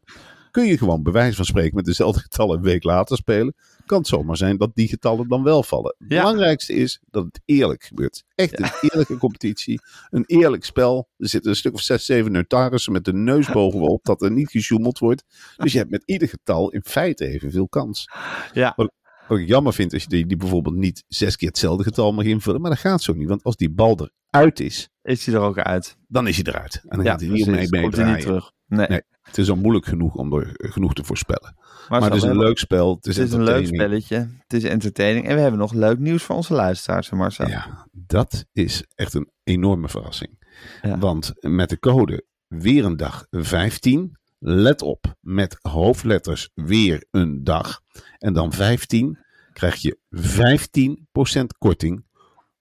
Kun 0.51 0.65
je 0.65 0.77
gewoon 0.77 1.03
bij 1.03 1.11
wijze 1.13 1.35
van 1.35 1.45
spreken 1.45 1.75
met 1.75 1.85
dezelfde 1.85 2.19
getallen 2.21 2.57
een 2.57 2.63
week 2.63 2.83
later 2.83 3.17
spelen. 3.17 3.53
Kan 3.85 3.97
het 3.97 4.07
zomaar 4.07 4.37
zijn 4.37 4.57
dat 4.57 4.71
die 4.73 4.87
getallen 4.87 5.27
dan 5.27 5.43
wel 5.43 5.63
vallen. 5.63 5.95
Het 5.97 6.11
Ja. 6.11 6.21
belangrijkste 6.21 6.73
is 6.73 6.99
dat 7.11 7.23
het 7.23 7.41
eerlijk 7.45 7.83
gebeurt. 7.83 8.23
Echt 8.35 8.59
een 8.59 8.69
eerlijke 8.89 9.17
competitie. 9.17 9.79
Een 10.09 10.23
eerlijk 10.25 10.65
spel. 10.65 11.07
Er 11.17 11.29
zitten 11.29 11.49
een 11.51 11.57
stuk 11.57 11.73
of 11.73 11.81
zes, 11.81 12.05
zeven 12.05 12.31
notarissen 12.31 12.91
met 12.91 13.05
de 13.05 13.13
neus 13.13 13.51
bovenop. 13.51 14.03
Dat 14.05 14.21
er 14.21 14.31
niet 14.31 14.49
gesjoemeld 14.51 14.99
wordt. 14.99 15.23
Dus 15.57 15.71
je 15.71 15.77
hebt 15.77 15.91
met 15.91 16.03
ieder 16.05 16.27
getal 16.27 16.69
in 16.69 16.81
feite 16.83 17.27
evenveel 17.27 17.67
kans. 17.67 18.09
Ja. 18.53 18.73
Wat 18.75 18.91
ik 19.29 19.47
jammer 19.47 19.73
vind, 19.73 19.93
als 19.93 20.03
je 20.03 20.09
die, 20.09 20.25
die 20.25 20.37
bijvoorbeeld 20.37 20.75
niet 20.75 21.03
zes 21.07 21.35
keer 21.35 21.47
hetzelfde 21.47 21.83
getal 21.83 22.13
mag 22.13 22.25
invullen. 22.25 22.61
Maar 22.61 22.69
dat 22.69 22.79
gaat 22.79 23.01
zo 23.01 23.13
niet. 23.13 23.27
Want 23.27 23.43
als 23.43 23.55
die 23.55 23.69
bal 23.71 24.09
eruit 24.29 24.59
is, 24.59 24.89
Is 25.01 25.25
hij 25.25 25.35
er 25.35 25.41
ook 25.41 25.57
uit? 25.59 25.97
dan 26.07 26.27
is 26.27 26.35
hij 26.35 26.53
eruit. 26.53 26.81
En 26.87 26.95
dan 26.97 27.05
Ja, 27.05 27.11
gaat 27.11 27.19
hij 27.19 27.29
niet 27.29 27.45
precies. 27.45 27.69
mee 27.69 27.81
niet 28.13 28.21
terug. 28.21 28.51
Nee. 28.65 28.87
Nee. 28.87 29.01
Het 29.21 29.37
is 29.37 29.49
al 29.49 29.55
moeilijk 29.55 29.85
genoeg 29.85 30.15
om 30.15 30.33
er 30.33 30.55
eh, 30.55 30.71
genoeg 30.71 30.93
te 30.93 31.03
voorspellen. 31.03 31.55
Maar, 31.89 32.01
het 32.03 32.13
is 32.13 32.23
een 32.23 32.37
leuk 32.37 32.57
spel. 32.57 32.95
Het 32.95 33.05
is, 33.05 33.17
Het 33.17 33.27
is 33.27 33.33
een 33.33 33.43
leuk 33.43 33.67
spelletje. 33.67 34.15
Het 34.37 34.53
is 34.53 34.63
entertaining. 34.63 35.27
En 35.27 35.35
we 35.35 35.41
hebben 35.41 35.59
nog 35.59 35.73
leuk 35.73 35.99
nieuws 35.99 36.23
voor 36.23 36.35
onze 36.35 36.53
luisteraars, 36.53 37.09
Marcel. 37.09 37.47
Ja, 37.47 37.87
dat 37.91 38.45
is 38.51 38.83
echt 38.95 39.13
een 39.13 39.29
enorme 39.43 39.89
verrassing. 39.89 40.39
Ja. 40.81 40.97
Want 40.97 41.33
met 41.39 41.69
de 41.69 41.79
code 41.79 42.25
weer 42.47 42.85
een 42.85 42.97
dag 42.97 43.25
15, 43.29 44.17
let 44.45 44.81
op, 44.81 45.15
met 45.19 45.57
hoofdletters 45.61 46.49
weer 46.53 47.05
een 47.11 47.43
dag. 47.43 47.81
En 48.17 48.33
dan 48.33 48.53
15 48.53 49.17
krijg 49.53 49.75
je 49.75 49.97
15% 50.09 51.45
korting 51.57 52.05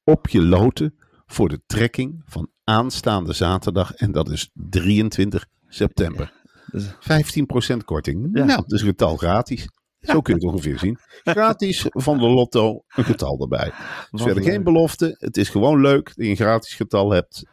op 0.04 0.28
je 0.28 0.42
loten 0.42 0.94
voor 1.26 1.48
de 1.48 1.62
trekking 1.66 2.22
van 2.24 2.50
aanstaande 2.64 3.32
zaterdag. 3.32 3.94
En 3.94 4.12
dat 4.12 4.30
is 4.30 4.50
23 4.52 5.46
september. 5.68 6.32
Dus- 6.70 6.94
15% 7.00 7.84
korting. 7.84 8.28
Ja. 8.32 8.44
Nou, 8.44 8.64
is 8.66 8.80
een 8.80 8.86
getal 8.86 9.16
gratis. 9.16 9.68
Zo 10.00 10.20
kun 10.20 10.34
je 10.34 10.40
het 10.44 10.54
ongeveer 10.54 10.78
zien. 10.78 10.98
Gratis 11.22 11.86
van 11.88 12.18
de 12.18 12.28
lotto, 12.28 12.84
een 12.88 13.04
getal 13.04 13.40
erbij. 13.40 13.72
Dus 14.10 14.22
verder 14.22 14.42
geen 14.42 14.62
belofte. 14.62 15.14
Het 15.18 15.36
is 15.36 15.48
gewoon 15.48 15.80
leuk 15.80 16.04
dat 16.04 16.16
je 16.16 16.30
een 16.30 16.36
gratis 16.36 16.74
getal 16.74 17.10
hebt. 17.10 17.44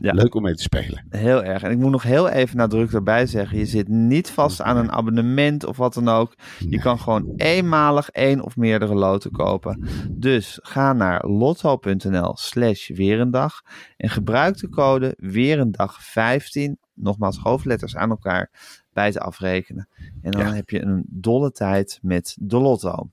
Ja. 0.00 0.12
Leuk 0.12 0.34
om 0.34 0.42
mee 0.42 0.54
te 0.54 0.62
spelen. 0.62 1.06
Heel 1.08 1.44
erg. 1.44 1.62
En 1.62 1.70
ik 1.70 1.78
moet 1.78 1.90
nog 1.90 2.02
heel 2.02 2.28
even 2.28 2.56
nadrukkelijk 2.56 2.96
erbij 3.06 3.26
zeggen: 3.26 3.58
je 3.58 3.66
zit 3.66 3.88
niet 3.88 4.30
vast 4.30 4.60
aan 4.62 4.76
een 4.76 4.92
abonnement 4.92 5.64
of 5.64 5.76
wat 5.76 5.94
dan 5.94 6.08
ook. 6.08 6.34
Je 6.58 6.78
kan 6.78 6.98
gewoon 6.98 7.32
eenmalig 7.36 8.10
één 8.10 8.40
of 8.40 8.56
meerdere 8.56 8.94
loten 8.94 9.30
kopen. 9.30 9.84
Dus 10.10 10.58
ga 10.62 10.92
naar 10.92 11.26
lotto.nl/slash 11.26 12.88
weerendag 12.88 13.62
en 13.96 14.08
gebruik 14.10 14.56
de 14.58 14.68
code 14.68 15.16
weerendag15. 15.22 16.72
Nogmaals, 16.94 17.38
hoofdletters 17.38 17.96
aan 17.96 18.10
elkaar 18.10 18.50
bij 18.92 19.12
te 19.12 19.20
afrekenen. 19.20 19.88
En 20.22 20.30
dan 20.30 20.40
Ja. 20.46 20.52
heb 20.52 20.70
je 20.70 20.82
een 20.82 21.04
dolle 21.08 21.50
tijd 21.50 21.98
met 22.02 22.36
de 22.40 22.58
lotto. 22.58 23.10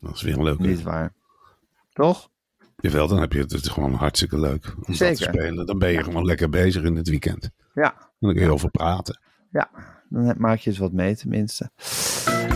Dat 0.00 0.14
is 0.14 0.22
weer 0.22 0.36
een 0.36 0.42
leuke. 0.42 0.62
Niet 0.66 0.82
waar? 0.82 1.12
Toch? 1.92 2.30
Jawel, 2.82 3.08
dan 3.08 3.20
heb 3.20 3.32
je 3.32 3.38
het, 3.38 3.68
gewoon 3.68 3.94
hartstikke 3.94 4.38
leuk 4.40 4.66
om 4.66 4.74
dat 4.76 4.86
te 4.86 4.94
Zeker. 4.94 5.16
spelen. 5.34 5.66
Dan 5.66 5.78
ben 5.78 5.90
je 5.92 6.02
gewoon 6.02 6.24
lekker 6.24 6.48
bezig 6.48 6.82
in 6.82 6.96
het 6.96 7.08
weekend. 7.08 7.44
En 7.44 7.82
Ja. 7.82 7.94
dan 8.20 8.32
kun 8.34 8.42
je 8.42 8.52
over 8.52 8.70
praten. 8.70 9.20
Ja, 9.50 9.70
dan 10.08 10.34
maak 10.38 10.58
je 10.58 10.70
eens 10.70 10.78
wat 10.78 10.92
mee 10.92 11.16
tenminste. 11.16 11.70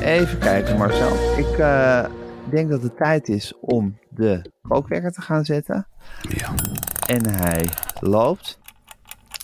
Even 0.00 0.38
kijken 0.38 0.76
Marcel. 0.78 1.38
Ik 1.38 1.59
eh, 1.59 2.04
denk 2.50 2.71
dat 2.71 2.83
het 2.83 2.97
tijd 2.97 3.28
is 3.28 3.54
om 3.61 3.99
de 4.11 4.50
kookwekker 4.62 5.12
te 5.12 5.21
gaan 5.21 5.45
zetten. 5.45 5.87
Ja. 6.28 6.54
En 7.06 7.26
hij 7.30 7.68
loopt. 8.00 8.59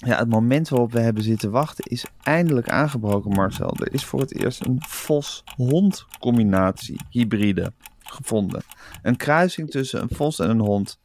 Ja, 0.04 0.18
het 0.18 0.28
moment 0.28 0.68
waarop 0.68 0.92
we 0.92 1.00
hebben 1.00 1.22
zitten 1.22 1.50
wachten 1.50 1.84
is 1.90 2.04
eindelijk 2.22 2.68
aangebroken 2.68 3.30
Marcel. 3.30 3.76
Er 3.78 3.92
is 3.94 4.04
voor 4.04 4.20
het 4.20 4.34
eerst 4.34 4.64
een 4.66 4.76
vos-hond 4.88 6.06
combinatie 6.20 7.00
hybride 7.10 7.72
gevonden. 8.12 8.62
Een 9.02 9.16
kruising 9.16 9.70
tussen 9.70 10.02
een 10.02 10.16
vos 10.16 10.38
en 10.38 10.50
een 10.50 10.60
hond. 10.60 10.98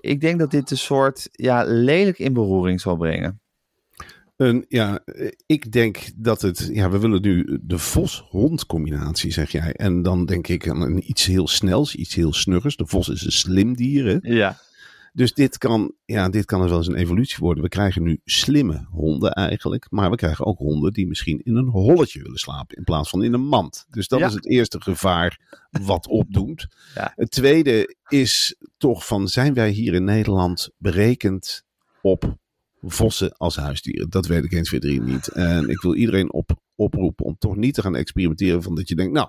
Ik 0.00 0.20
denk 0.20 0.38
dat 0.38 0.50
dit 0.50 0.68
de 0.68 0.76
soort 0.76 1.28
ja, 1.32 1.64
lelijk 1.64 2.18
in 2.18 2.32
beroering 2.32 2.80
zal 2.80 2.96
brengen. 2.96 3.40
Een, 4.36 4.64
ja, 4.68 5.04
ik 5.46 5.72
denk 5.72 5.98
dat 6.16 6.42
het. 6.42 6.68
Ja, 6.72 6.90
we 6.90 6.98
willen 6.98 7.22
nu 7.22 7.58
de 7.62 7.78
vos-hond 7.78 8.66
combinatie, 8.66 9.32
zeg 9.32 9.50
jij. 9.50 9.72
En 9.72 10.02
dan 10.02 10.26
denk 10.26 10.48
ik 10.48 10.68
aan 10.68 11.02
iets 11.04 11.26
heel 11.26 11.48
snels, 11.48 11.94
iets 11.94 12.14
heel 12.14 12.32
snurgers. 12.32 12.76
De 12.76 12.86
vos 12.86 13.08
is 13.08 13.24
een 13.24 13.32
slim 13.32 13.76
dier. 13.76 14.06
Hè? 14.06 14.34
Ja, 14.34 14.56
Dus 15.14 15.32
dit 15.32 15.58
kan, 15.58 15.94
ja, 16.04 16.28
dit 16.28 16.44
kan 16.44 16.62
er 16.62 16.68
wel 16.68 16.78
eens 16.78 16.86
een 16.86 16.94
evolutie 16.94 17.36
worden. 17.38 17.62
We 17.62 17.68
krijgen 17.68 18.02
nu 18.02 18.20
slimme 18.24 18.86
honden 18.90 19.32
eigenlijk. 19.32 19.86
Maar 19.90 20.10
we 20.10 20.16
krijgen 20.16 20.46
ook 20.46 20.58
honden 20.58 20.92
die 20.92 21.06
misschien 21.06 21.40
in 21.42 21.56
een 21.56 21.68
holletje 21.68 22.22
willen 22.22 22.38
slapen. 22.38 22.76
In 22.76 22.84
plaats 22.84 23.10
van 23.10 23.22
in 23.22 23.32
een 23.32 23.46
mand. 23.46 23.86
Dus 23.90 24.08
dat 24.08 24.18
Ja. 24.18 24.26
is 24.26 24.34
het 24.34 24.46
eerste 24.48 24.80
gevaar 24.80 25.40
wat 25.70 26.06
opdoet. 26.20 26.66
Ja. 26.94 27.12
Het 27.16 27.30
tweede 27.30 27.96
is 28.08 28.56
toch 28.76 29.06
van 29.06 29.28
zijn 29.28 29.54
wij 29.54 29.70
hier 29.70 29.94
in 29.94 30.04
Nederland 30.04 30.70
berekend 30.76 31.62
op 32.02 32.36
vossen 32.82 33.36
als 33.36 33.56
huisdieren? 33.56 34.10
Dat 34.10 34.26
weet 34.26 34.44
ik 34.44 34.52
eens 34.52 34.70
weer 34.70 34.80
drie 34.80 35.02
niet. 35.02 35.28
En 35.28 35.68
ik 35.68 35.80
wil 35.80 35.94
iedereen 35.94 36.32
op, 36.32 36.50
oproepen 36.74 37.24
om 37.24 37.36
toch 37.38 37.56
niet 37.56 37.74
te 37.74 37.82
gaan 37.82 37.96
experimenteren 37.96 38.62
van 38.62 38.74
dat 38.74 38.88
je 38.88 38.94
denkt, 38.94 39.12
nou, 39.12 39.28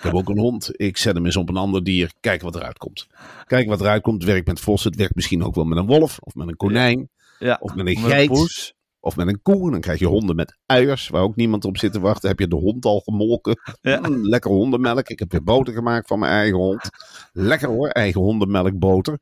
heb 0.00 0.14
ook 0.14 0.28
een 0.28 0.38
hond. 0.38 0.70
Ik 0.72 0.96
zet 0.96 1.14
hem 1.14 1.24
eens 1.24 1.36
op 1.36 1.48
een 1.48 1.56
ander 1.56 1.84
dier. 1.84 2.12
Kijk 2.20 2.42
wat 2.42 2.54
eruit 2.54 2.78
komt. 2.78 3.06
Kijk 3.46 3.68
wat 3.68 3.80
eruit 3.80 4.02
komt. 4.02 4.22
Het 4.22 4.30
werkt 4.30 4.46
met 4.46 4.60
vossen. 4.60 4.90
Het 4.90 4.98
werkt 4.98 5.14
misschien 5.14 5.44
ook 5.44 5.54
wel 5.54 5.64
met 5.64 5.78
een 5.78 5.86
wolf. 5.86 6.18
Of 6.20 6.34
met 6.34 6.48
een 6.48 6.56
konijn. 6.56 7.08
ja. 7.38 7.58
Of 7.60 7.74
met 7.74 7.86
een 7.86 8.00
Met 8.00 8.10
geit. 8.10 8.74
Of 9.00 9.16
met 9.16 9.28
een 9.28 9.42
koe. 9.42 9.64
En 9.64 9.70
dan 9.70 9.80
krijg 9.80 9.98
je 9.98 10.06
honden 10.06 10.36
met 10.36 10.58
uiers. 10.66 11.08
Waar 11.08 11.22
ook 11.22 11.36
niemand 11.36 11.64
op 11.64 11.76
zit 11.78 11.92
te 11.92 12.00
wachten. 12.00 12.28
Heb 12.28 12.38
je 12.38 12.48
de 12.48 12.56
hond 12.56 12.84
al 12.84 13.00
gemolken. 13.00 13.60
Ja. 13.80 14.00
Mm, 14.00 14.26
lekker 14.26 14.50
hondenmelk. 14.50 15.08
Ik 15.08 15.18
heb 15.18 15.32
weer 15.32 15.42
boter 15.44 15.74
gemaakt 15.74 16.06
van 16.06 16.18
mijn 16.18 16.32
eigen 16.32 16.58
hond. 16.58 16.88
Lekker 17.32 17.68
hoor. 17.68 17.88
Eigen 17.88 18.20
hondenmelk 18.20 18.78
boter. 18.78 19.18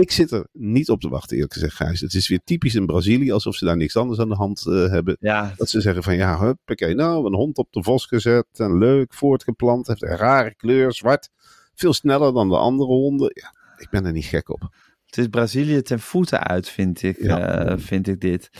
Ik 0.00 0.10
zit 0.10 0.30
er 0.30 0.46
niet 0.52 0.90
op 0.90 1.00
te 1.00 1.08
wachten 1.08 1.34
eerlijk 1.34 1.52
gezegd 1.52 1.74
Gijs. 1.74 2.00
Het 2.00 2.14
is 2.14 2.28
weer 2.28 2.40
typisch 2.44 2.74
in 2.74 2.86
Brazilië. 2.86 3.32
Alsof 3.32 3.54
ze 3.54 3.64
daar 3.64 3.76
niks 3.76 3.96
anders 3.96 4.20
aan 4.20 4.28
de 4.28 4.34
hand 4.34 4.66
eh, 4.66 4.88
hebben. 4.88 5.16
Ja, 5.20 5.52
Dat 5.56 5.70
ze 5.70 5.80
zeggen 5.80 6.02
van 6.02 6.16
ja, 6.16 6.38
huppakee, 6.38 6.94
nou, 6.94 7.26
een 7.26 7.34
hond 7.34 7.58
op 7.58 7.72
de 7.72 7.82
vos 7.82 8.06
gezet 8.06 8.46
en 8.52 8.78
leuk 8.78 9.14
voortgeplant. 9.14 9.86
Heeft 9.86 10.02
een 10.02 10.16
rare 10.16 10.54
kleur, 10.54 10.92
zwart. 10.92 11.30
Veel 11.74 11.92
sneller 11.92 12.32
dan 12.32 12.48
de 12.48 12.56
andere 12.56 12.90
honden. 12.90 13.30
Ja, 13.34 13.54
ik 13.76 13.90
ben 13.90 14.04
er 14.04 14.12
niet 14.12 14.24
gek 14.24 14.48
op. 14.48 14.68
het 15.16 15.24
is 15.24 15.30
Brazilië 15.30 15.82
ten 15.82 16.00
voeten 16.00 16.42
uit, 16.46 16.68
vind 16.68 17.02
ik, 17.02 17.22
Ja. 17.22 17.38
eh, 17.38 17.74
vind 17.78 18.08
ik 18.08 18.20
dit. 18.20 18.50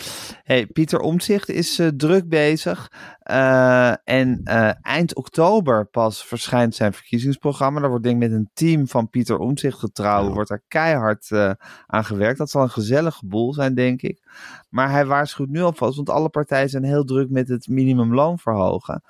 Hey, 0.42 0.66
Pieter 0.66 1.00
Omtzigt 1.00 1.48
is 1.48 1.78
eh, 1.78 1.88
druk 1.88 2.28
bezig. 2.28 2.90
Eh, 3.18 3.92
en 4.04 4.40
eind 4.82 5.14
oktober 5.14 5.84
pas 5.86 6.24
verschijnt 6.24 6.74
zijn 6.74 6.92
verkiezingsprogramma. 6.92 7.80
Daar 7.80 7.88
wordt 7.88 8.04
denk 8.04 8.22
ik 8.22 8.28
met 8.28 8.38
een 8.38 8.50
team 8.54 8.88
van 8.88 9.10
Pieter 9.10 9.38
Omtzigt 9.38 9.78
getrouwen. 9.78 10.28
Ja. 10.28 10.34
Wordt 10.34 10.48
daar 10.48 10.62
keihard 10.68 11.30
aan 11.86 12.04
gewerkt. 12.04 12.38
Dat 12.38 12.50
zal 12.50 12.62
een 12.62 12.70
gezellige 12.70 13.26
boel 13.26 13.52
zijn, 13.54 13.74
denk 13.74 14.02
ik. 14.02 14.20
Maar 14.68 14.90
hij 14.90 15.06
waarschuwt 15.06 15.48
nu 15.48 15.62
alvast, 15.62 15.96
want 15.96 16.10
alle 16.10 16.28
partijen 16.28 16.68
zijn 16.68 16.84
heel 16.84 17.04
druk 17.04 17.30
met 17.30 17.48
het 17.48 17.68
minimumloon 17.68 18.38
verhogen. 18.38 19.02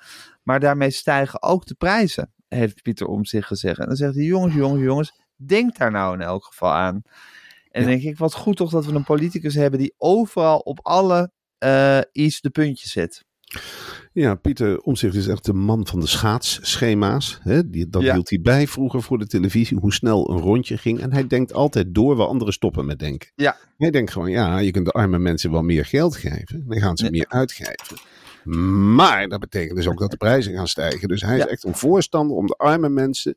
Maar 0.43 0.59
daarmee 0.59 0.89
stijgen 0.89 1.41
ook 1.43 1.65
de 1.65 1.75
prijzen, 1.75 2.31
heeft 2.47 2.81
Pieter 2.81 3.07
Omtzigt 3.07 3.47
gezegd. 3.47 3.79
En 3.79 3.87
dan 3.87 3.95
zegt 3.95 4.15
hij, 4.15 4.23
jongens, 4.23 4.53
jongens, 4.53 4.83
jongens, 4.83 5.13
denk 5.45 5.77
daar 5.77 5.91
nou 5.91 6.13
in 6.13 6.21
elk 6.21 6.43
geval 6.45 6.71
aan. 6.71 7.01
En 7.71 7.85
denk 7.85 8.01
ik, 8.01 8.17
wat 8.17 8.33
goed 8.33 8.55
toch 8.57 8.69
dat 8.71 8.85
we 8.85 8.93
een 8.93 9.03
politicus 9.03 9.55
hebben 9.55 9.79
die 9.79 9.93
overal 9.97 10.57
op 10.59 10.79
alle 10.81 11.31
eh 11.57 11.99
iets 12.11 12.41
de 12.41 12.49
puntjes 12.49 12.91
zet. 12.91 13.25
Ja, 14.13 14.35
Pieter 14.35 14.79
Omtzigt 14.79 15.15
is 15.15 15.27
echt 15.27 15.45
de 15.45 15.53
man 15.53 15.87
van 15.87 15.99
de 15.99 16.07
schaatsschema's. 16.07 17.39
Hè? 17.41 17.69
Die, 17.69 17.89
dat 17.89 18.01
Ja. 18.01 18.13
hield 18.13 18.29
hij 18.29 18.39
bij 18.41 18.67
vroeger 18.67 19.01
voor 19.01 19.17
de 19.17 19.27
televisie, 19.27 19.77
hoe 19.77 19.93
snel 19.93 20.29
een 20.31 20.37
rondje 20.39 20.77
ging. 20.77 20.99
En 20.99 21.13
hij 21.13 21.27
denkt 21.27 21.53
altijd 21.53 21.95
door 21.95 22.15
waar 22.15 22.27
anderen 22.27 22.53
stoppen 22.53 22.85
met 22.85 22.99
denken. 22.99 23.31
Ja. 23.35 23.57
Hij 23.77 23.91
denkt 23.91 24.11
gewoon, 24.11 24.29
ja, 24.31 24.57
je 24.57 24.71
kunt 24.71 24.85
de 24.85 24.91
arme 24.91 25.19
mensen 25.19 25.51
wel 25.51 25.61
meer 25.63 25.85
geld 25.85 26.15
geven. 26.15 26.63
Dan 26.67 26.79
gaan 26.79 26.97
ze 26.97 27.09
meer 27.09 27.27
uitgeven. 27.27 27.97
Maar 28.95 29.27
dat 29.27 29.39
betekent 29.39 29.75
dus 29.75 29.87
ook 29.87 29.99
dat 29.99 30.11
de 30.11 30.17
prijzen 30.17 30.53
gaan 30.53 30.67
stijgen. 30.67 31.07
Dus 31.07 31.21
hij 31.21 31.37
is 31.37 31.43
Ja. 31.43 31.49
echt 31.49 31.63
een 31.63 31.75
voorstander 31.75 32.37
om 32.37 32.47
de 32.47 32.53
arme 32.55 32.89
mensen. 32.89 33.35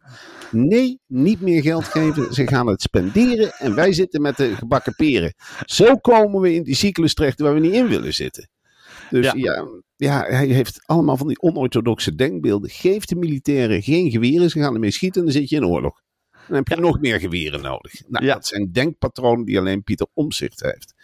Nee, 0.50 1.00
niet 1.07 1.40
meer 1.40 1.62
geld 1.62 1.85
geven. 1.85 2.35
Ze 2.35 2.47
gaan 2.47 2.67
het 2.67 2.83
spenderen 2.83 3.52
en 3.52 3.75
wij 3.75 3.93
zitten 3.93 4.23
met 4.23 4.37
de 4.37 4.55
gebakken 4.57 4.95
peren. 4.95 5.35
Zo 5.64 5.97
komen 5.97 6.40
we 6.40 6.55
in 6.55 6.62
die 6.62 6.75
cyclus 6.75 7.14
terecht 7.14 7.40
waar 7.40 7.55
we 7.55 7.61
niet 7.61 7.73
in 7.73 7.88
willen 7.88 8.14
zitten. 8.14 8.49
Dus 9.11 9.25
Ja. 9.25 9.33
ja, 9.35 9.67
ja, 9.97 10.25
hij 10.29 10.47
heeft 10.47 10.81
allemaal 10.87 11.17
van 11.17 11.26
die 11.29 11.40
onorthodoxe 11.40 12.14
denkbeelden. 12.14 12.71
Geef 12.71 13.05
de 13.05 13.17
militairen 13.17 13.83
geen 13.83 14.11
geweren, 14.11 14.50
ze 14.50 14.61
gaan 14.61 14.75
ermee 14.75 14.90
schieten 14.90 15.21
en 15.21 15.26
dan 15.26 15.37
zit 15.37 15.49
je 15.49 15.57
in 15.57 15.67
oorlog. 15.67 16.00
Dan 16.50 16.59
heb 16.59 16.69
je 16.69 16.76
nog 16.76 17.00
meer 17.00 17.21
geweren 17.21 17.62
nodig. 17.62 18.02
Nou, 18.09 18.25
Ja. 18.25 18.35
Dat 18.35 18.47
zijn 18.47 18.73
denkpatronen 18.73 19.45
die 19.45 19.59
alleen 19.59 19.83
Pieter 19.83 20.07
Omzicht 20.14 20.61
heeft. 20.61 20.95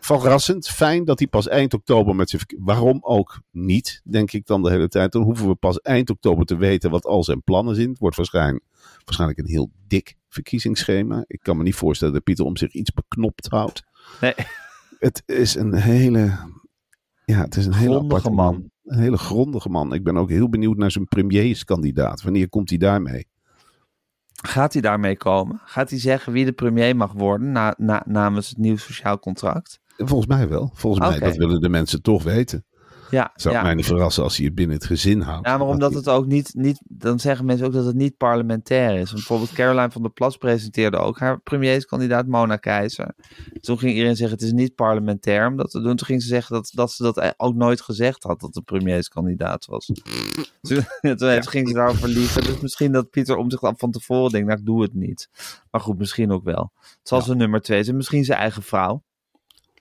Verrassend, 0.00 0.68
fijn 0.68 1.04
dat 1.04 1.18
hij 1.18 1.28
pas 1.28 1.48
eind 1.48 1.74
oktober 1.74 2.14
met 2.16 2.30
zijn... 2.30 2.42
Waarom 2.58 2.98
ook 3.00 3.40
niet, 3.50 4.00
denk 4.04 4.32
ik 4.32 4.46
dan 4.46 4.62
de 4.62 4.70
hele 4.70 4.88
tijd. 4.88 5.12
Dan 5.12 5.22
hoeven 5.22 5.48
we 5.48 5.54
pas 5.54 5.80
eind 5.80 6.10
oktober 6.10 6.44
te 6.44 6.56
weten 6.56 6.90
wat 6.90 7.06
al 7.06 7.24
zijn 7.24 7.42
plannen 7.42 7.74
zijn. 7.74 7.88
Het 7.88 7.98
wordt 7.98 8.16
waarschijnlijk, 8.16 8.64
waarschijnlijk 9.04 9.38
een 9.38 9.46
heel 9.48 9.70
dik 9.86 10.14
verkiezingsschema. 10.28 11.24
Ik 11.26 11.40
kan 11.42 11.56
me 11.56 11.62
niet 11.62 11.74
voorstellen 11.74 12.14
dat 12.14 12.24
Pieter 12.24 12.44
Omzicht 12.44 12.74
iets 12.74 12.92
beknopt 12.92 13.48
houdt. 13.48 13.82
Nee. 14.20 14.34
Het 14.98 15.22
is 15.26 15.54
een 15.54 15.74
hele... 15.74 16.38
Ja, 17.24 17.40
het 17.40 17.56
is 17.56 17.66
een 17.66 17.74
hele 17.74 17.94
Grondige 17.94 18.16
aparte 18.16 18.30
man. 18.30 18.70
Een 18.84 18.98
hele 18.98 19.18
grondige 19.18 19.68
man. 19.68 19.92
Ik 19.94 20.04
ben 20.04 20.16
ook 20.16 20.30
heel 20.30 20.48
benieuwd 20.48 20.76
naar 20.76 20.90
zijn 20.90 21.08
premierskandidaat. 21.08 22.22
Wanneer 22.22 22.48
komt 22.48 22.68
hij 22.68 22.78
daarmee? 22.78 23.26
Gaat 24.46 24.72
hij 24.72 24.82
daarmee 24.82 25.16
komen? 25.16 25.60
Gaat 25.64 25.90
hij 25.90 25.98
zeggen 25.98 26.32
wie 26.32 26.44
de 26.44 26.52
premier 26.52 26.96
mag 26.96 27.12
worden 27.12 27.52
na, 27.52 27.74
na, 27.76 28.02
namens 28.06 28.48
het 28.48 28.58
nieuw 28.58 28.76
sociaal 28.76 29.18
contract? 29.18 29.80
Volgens 29.96 30.26
mij 30.26 30.48
wel. 30.48 30.70
Volgens 30.74 31.08
mij, 31.08 31.18
dat 31.18 31.36
willen 31.36 31.60
de 31.60 31.68
mensen 31.68 32.02
toch 32.02 32.22
weten. 32.22 32.64
Ja, 33.10 33.32
Zou 33.34 33.54
ja. 33.54 33.62
mij 33.62 33.74
niet 33.74 33.86
verrassen 33.86 34.22
als 34.22 34.36
hij 34.36 34.46
het 34.46 34.54
binnen 34.54 34.76
het 34.76 34.84
gezin 34.86 35.20
houdt. 35.20 35.46
Ja, 35.46 35.56
maar 35.56 35.66
Dat 35.66 35.74
omdat 35.74 35.94
het 35.94 36.08
ook 36.08 36.26
niet, 36.26 36.50
niet, 36.54 36.80
dan 36.84 37.20
zeggen 37.20 37.44
mensen 37.46 37.66
ook 37.66 37.72
dat 37.72 37.84
het 37.84 37.94
niet 37.94 38.16
parlementair 38.16 38.90
is. 38.90 38.96
Want 38.96 39.12
bijvoorbeeld 39.12 39.52
Caroline 39.52 39.90
van 39.90 40.02
der 40.02 40.10
Plas 40.10 40.36
presenteerde 40.36 40.96
ook 40.96 41.18
haar 41.18 41.40
premierskandidaat 41.40 42.26
Mona 42.26 42.56
Keizer. 42.56 43.14
Toen 43.60 43.78
ging 43.78 43.92
iedereen 43.92 44.16
zeggen 44.16 44.36
het 44.36 44.46
is 44.46 44.52
niet 44.52 44.74
parlementair 44.74 45.46
om 45.46 45.56
dat 45.56 45.70
te 45.70 45.80
doen. 45.80 45.96
Toen 45.96 46.06
ging 46.06 46.22
ze 46.22 46.28
zeggen 46.28 46.54
dat, 46.54 46.70
dat 46.74 46.92
ze 46.92 47.02
dat 47.02 47.34
ook 47.36 47.54
nooit 47.54 47.80
gezegd 47.80 48.22
had 48.22 48.40
dat 48.40 48.52
de 48.52 48.62
premierskandidaat 48.62 49.66
was. 49.66 49.86
Toen, 50.60 50.84
toen 51.16 51.28
heeft- 51.28 51.48
ging 51.48 51.68
ze 51.68 51.74
daarover 51.74 52.08
liegen. 52.08 52.42
Dus 52.44 52.60
misschien 52.60 52.92
dat 52.92 53.10
Pieter 53.10 53.36
om 53.36 53.50
zich 53.50 53.60
van 53.76 53.90
tevoren 53.90 54.30
denkt, 54.30 54.46
nou 54.46 54.58
ik 54.60 54.66
doe 54.66 54.82
het 54.82 54.94
niet. 54.94 55.28
Maar 55.70 55.80
goed, 55.80 55.98
misschien 55.98 56.30
ook 56.32 56.44
wel. 56.44 56.72
Het 56.80 57.08
zal 57.08 57.18
Ja. 57.18 57.24
zijn 57.24 57.38
nummer 57.38 57.60
twee 57.60 57.82
zijn. 57.84 57.96
Misschien 57.96 58.24
zijn 58.24 58.38
eigen 58.38 58.62
vrouw. 58.62 59.02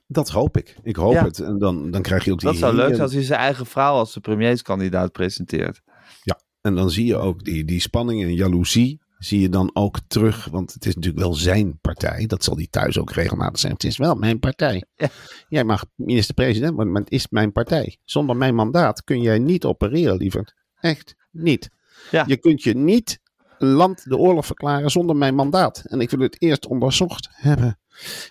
Dat 0.08 0.30
hoop 0.30 0.58
ik. 0.58 0.78
Ik 0.84 0.96
hoop 0.96 1.14
Ja. 1.14 1.24
het. 1.24 1.40
En 1.40 1.58
dan, 1.58 1.92
dan 1.92 2.02
krijg 2.02 2.26
je 2.26 2.32
ook 2.32 2.40
die... 2.40 2.50
Dat 2.50 2.58
zou 2.58 2.76
leuk 2.76 2.90
zijn 2.90 3.02
als 3.02 3.14
hij 3.14 3.24
zijn 3.24 3.40
eigen 3.40 3.66
vrouw 3.66 3.94
als 3.94 4.14
de 4.14 4.20
premierskandidaat 4.20 5.12
presenteert. 5.12 5.82
En 6.62 6.76
dan 6.76 6.90
zie 6.90 7.06
je 7.06 7.18
ook 7.18 7.44
die, 7.44 7.66
die 7.66 7.80
spanning 7.80 8.24
en 8.24 8.34
jaloezie. 8.34 9.02
Zie 9.18 9.40
je 9.40 9.50
dan 9.50 9.70
ook 9.74 10.00
terug. 10.08 10.46
Want 10.46 10.74
het 10.74 10.86
is 10.86 10.96
natuurlijk 10.96 11.24
wel 11.24 11.34
zijn 11.34 11.80
partij. 11.80 12.26
Dat 12.26 12.44
zal 12.44 12.56
hij 12.56 12.68
thuis 12.70 12.98
ook 13.00 13.12
regelmatig 13.12 13.60
zeggen. 13.60 13.80
Het 13.80 13.90
is 13.90 13.98
wel 13.98 14.16
mijn 14.16 14.40
partij. 14.40 14.84
Ja. 14.96 15.10
Jij 15.48 15.64
mag 15.64 15.86
minister-president 15.96 16.74
worden, 16.74 16.94
maar 16.94 17.02
het 17.02 17.12
is 17.12 17.28
mijn 17.30 17.52
partij. 17.52 17.98
Zonder 18.04 18.36
mijn 18.36 18.56
mandaat 18.56 19.04
kun 19.04 19.22
jij 19.22 19.40
niet 19.40 19.66
opereren, 19.66 20.18
lieverd. 20.18 20.54
Echt 20.80 21.16
niet. 21.32 21.70
Ja. 22.12 22.24
Je 22.28 22.38
kunt 22.38 22.64
je 22.64 22.76
niet 22.76 23.20
een 23.58 23.68
land 23.72 24.10
de 24.10 24.18
oorlog 24.18 24.46
verklaren 24.46 24.92
zonder 24.92 25.16
mijn 25.16 25.36
mandaat. 25.36 25.84
En 25.86 26.02
ik 26.02 26.10
wil 26.10 26.20
het 26.20 26.42
eerst 26.42 26.68
onderzocht 26.68 27.30
hebben. 27.32 27.80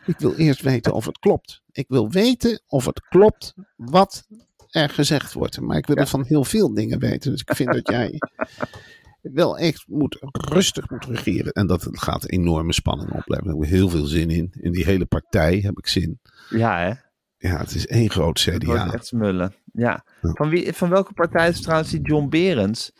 Ik 0.07 0.19
wil 0.19 0.35
eerst 0.35 0.63
weten 0.63 0.93
of 0.93 1.05
het 1.07 1.19
klopt. 1.19 1.63
Ik 1.73 1.85
wil 1.89 2.11
weten 2.11 2.61
of 2.67 2.85
het 2.85 3.01
klopt 3.09 3.55
wat 3.77 4.27
er 4.71 4.89
gezegd 4.89 5.33
wordt. 5.33 5.61
Maar 5.61 5.77
ik 5.77 5.87
wil 5.87 6.07
van 6.07 6.25
heel 6.25 6.45
veel 6.45 6.75
dingen 6.75 6.99
weten. 6.99 7.31
Dus 7.31 7.41
ik 7.41 7.57
vind 7.57 7.73
dat 7.73 7.89
jij 7.89 8.19
wel 9.21 9.59
echt 9.59 9.85
moet, 9.89 10.19
rustig 10.31 10.91
moet 10.91 11.05
regeren. 11.05 11.53
En 11.53 11.67
dat 11.67 11.83
het 11.83 12.03
gaat 12.03 12.29
enorme 12.29 12.73
spanning 12.73 13.09
opleveren. 13.11 13.45
Daar 13.45 13.55
heb 13.55 13.65
ik 13.65 13.69
heel 13.79 13.89
veel 13.89 14.05
zin 14.07 14.31
in. 14.31 14.53
In 14.61 14.73
die 14.73 14.85
hele 14.85 15.07
partij 15.07 15.59
heb 15.59 15.79
ik 15.79 15.87
zin. 15.87 16.21
Ja, 16.49 16.79
hè? 16.79 16.93
Ja, 17.49 17.59
het 17.59 17.75
is 17.75 17.87
één 17.87 18.11
groot 18.11 18.45
Het 18.45 18.65
wordt 18.65 18.83
CDA. 18.83 18.93
echt 18.93 19.07
smullen. 19.07 19.55
Ja. 19.73 20.05
Van, 20.21 20.49
wie, 20.49 20.73
van 20.73 20.89
welke 20.89 21.13
partij 21.13 21.49
is 21.49 21.61
trouwens 21.61 21.91
die 21.91 22.01
John 22.03 22.29
Berends? 22.29 22.93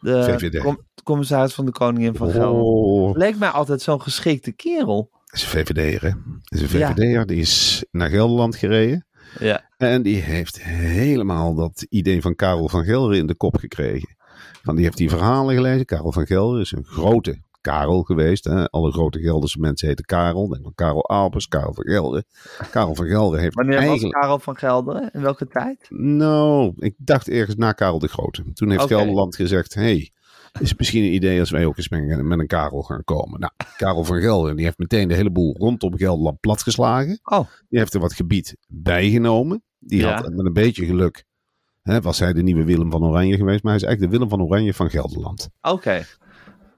De 0.00 0.24
VVD. 0.24 0.58
com- 0.62 0.86
commissaris 1.04 1.54
van 1.54 1.64
de 1.64 1.72
Koningin 1.72 2.14
van 2.14 2.30
Gelder. 2.30 2.60
Oh, 2.62 3.16
Leek 3.16 3.38
mij 3.38 3.48
altijd 3.48 3.82
zo'n 3.82 4.02
geschikte 4.02 4.52
kerel. 4.52 5.10
Is 5.30 5.42
een 5.42 5.48
VVD'er, 5.48 6.16
is 6.48 6.60
een 6.62 6.78
Ja. 6.78 6.94
VVD'er. 6.94 7.26
Die 7.26 7.40
is 7.40 7.84
naar 7.90 8.08
Gelderland 8.08 8.56
gereden. 8.56 9.06
Ja. 9.38 9.68
En 9.76 10.02
die 10.02 10.20
heeft 10.20 10.62
helemaal 10.62 11.54
dat 11.54 11.86
idee 11.88 12.20
van 12.20 12.34
Karel 12.34 12.68
van 12.68 12.84
Gelder 12.84 13.16
in 13.16 13.26
de 13.26 13.34
kop 13.34 13.56
gekregen. 13.56 14.16
Van 14.62 14.74
die 14.74 14.84
heeft 14.84 14.96
die 14.96 15.08
verhalen 15.08 15.54
gelezen. 15.54 15.84
Karel 15.84 16.12
van 16.12 16.26
Gelder 16.26 16.60
is 16.60 16.72
een 16.72 16.84
grote 16.84 17.42
Karel 17.60 18.02
geweest. 18.02 18.44
Hè? 18.44 18.70
Alle 18.70 18.92
grote 18.92 19.20
Gelderse 19.20 19.58
mensen 19.58 19.88
heten 19.88 20.04
Karel. 20.04 20.48
Denk 20.48 20.66
aan 20.66 20.74
Karel 20.74 21.08
Albers, 21.08 21.48
Karel 21.48 21.74
van 21.74 21.84
Gelder. 21.84 22.24
Karel 22.70 22.94
van 22.94 23.06
Gelder 23.06 23.40
heeft 23.40 23.54
Wanneer 23.54 23.74
was 23.76 23.84
eigenlijk... 23.84 24.20
Karel 24.20 24.38
van 24.38 24.56
Gelderen? 24.56 25.10
In 25.12 25.20
welke 25.22 25.46
tijd? 25.46 25.86
Nou, 25.88 26.72
ik 26.76 26.94
dacht 26.98 27.28
ergens 27.28 27.56
na 27.56 27.72
Karel 27.72 27.98
de 27.98 28.08
Grote. 28.08 28.52
Toen 28.52 28.70
heeft. 28.70 28.86
Gelderland 28.86 29.36
gezegd... 29.36 29.74
hey, 29.74 30.12
is 30.60 30.74
misschien 30.74 31.02
een 31.04 31.12
idee 31.14 31.40
als 31.40 31.50
wij 31.50 31.66
ook 31.66 31.76
eens 31.76 31.88
met 31.88 32.38
een 32.38 32.46
Karel 32.46 32.82
gaan 32.82 33.04
komen. 33.04 33.40
Nou, 33.40 33.52
Karel 33.76 34.04
van 34.04 34.20
Gelder 34.20 34.56
die 34.56 34.64
heeft 34.64 34.78
meteen 34.78 35.08
de 35.08 35.14
hele 35.14 35.30
boel 35.30 35.56
rondom 35.58 35.96
Gelderland 35.96 36.40
platgeslagen. 36.40 37.18
Oh, 37.22 37.46
Die 37.68 37.78
heeft 37.78 37.94
er 37.94 38.00
wat 38.00 38.12
gebied 38.14 38.56
bijgenomen. 38.68 39.62
Die 39.78 40.00
Ja. 40.00 40.14
had 40.14 40.30
met 40.34 40.46
een 40.46 40.52
beetje 40.52 40.86
geluk... 40.86 41.24
Hè, 41.80 42.00
was 42.00 42.18
hij 42.18 42.32
de 42.32 42.42
nieuwe 42.42 42.64
Willem 42.64 42.90
van 42.90 43.04
Oranje 43.04 43.36
geweest. 43.36 43.62
Maar 43.62 43.72
hij 43.72 43.80
is 43.80 43.86
eigenlijk 43.86 44.12
de 44.12 44.18
Willem 44.18 44.38
van 44.38 44.48
Oranje 44.48 44.74
van 44.74 44.90
Gelderland. 44.90 45.48
oké. 45.62 46.04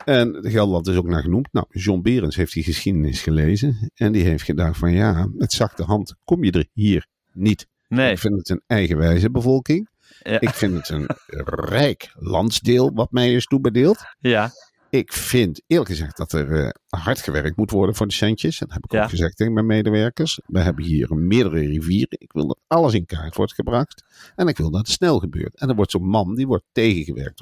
En 0.04 0.38
Gelderland 0.42 0.86
is 0.86 0.96
ook 0.96 1.06
naar 1.08 1.22
genoemd. 1.22 1.48
Nou, 1.52 1.66
John 1.68 2.00
Berends 2.00 2.36
heeft 2.36 2.52
die 2.52 2.62
geschiedenis 2.62 3.22
gelezen. 3.22 3.90
En 3.94 4.12
die 4.12 4.22
heeft 4.22 4.44
gedacht 4.44 4.78
van 4.78 4.92
ja, 4.92 5.28
met 5.34 5.52
zachte 5.52 5.82
hand 5.82 6.14
kom 6.24 6.44
je 6.44 6.50
er 6.52 6.66
hier 6.72 7.06
niet. 7.32 7.66
Nee. 7.88 8.10
Ik 8.12 8.18
vind 8.18 8.36
het 8.36 8.48
een 8.48 8.62
eigenwijze 8.66 9.30
bevolking. 9.30 9.88
Ja. 10.22 10.40
Ik 10.40 10.50
vind 10.50 10.74
het 10.76 10.88
een 10.88 11.06
rijk 11.46 12.12
landsdeel 12.14 12.92
wat 12.94 13.10
mij 13.10 13.32
is 13.34 13.46
toebedeeld. 13.46 13.98
Ja. 14.18 14.50
Ik 14.90 15.12
vind 15.12 15.62
eerlijk 15.66 15.90
gezegd 15.90 16.16
dat 16.16 16.32
er 16.32 16.64
eh, 16.64 16.68
hard 16.88 17.18
gewerkt 17.20 17.56
moet 17.56 17.70
worden 17.70 17.94
voor 17.94 18.06
de 18.06 18.12
centjes. 18.12 18.60
En 18.60 18.66
dat 18.66 18.74
heb 18.74 18.84
ik 18.84 18.92
Ja. 18.92 19.02
ook 19.02 19.10
gezegd 19.10 19.36
tegen 19.36 19.52
mijn 19.52 19.66
medewerkers. 19.66 20.40
We 20.46 20.60
hebben 20.60 20.84
hier 20.84 21.14
meerdere 21.14 21.58
rivieren. 21.66 22.20
Ik 22.20 22.32
wil 22.32 22.46
dat 22.46 22.58
alles 22.66 22.94
in 22.94 23.06
kaart 23.06 23.36
wordt 23.36 23.54
gebracht. 23.54 24.04
En 24.36 24.46
ik 24.48 24.56
wil 24.56 24.70
dat 24.70 24.80
het 24.80 24.90
snel 24.90 25.18
gebeurt. 25.18 25.58
En 25.58 25.68
er 25.68 25.74
wordt 25.74 25.90
zo'n 25.90 26.08
man, 26.08 26.34
die 26.34 26.46
wordt 26.46 26.64
tegengewerkt 26.72 27.38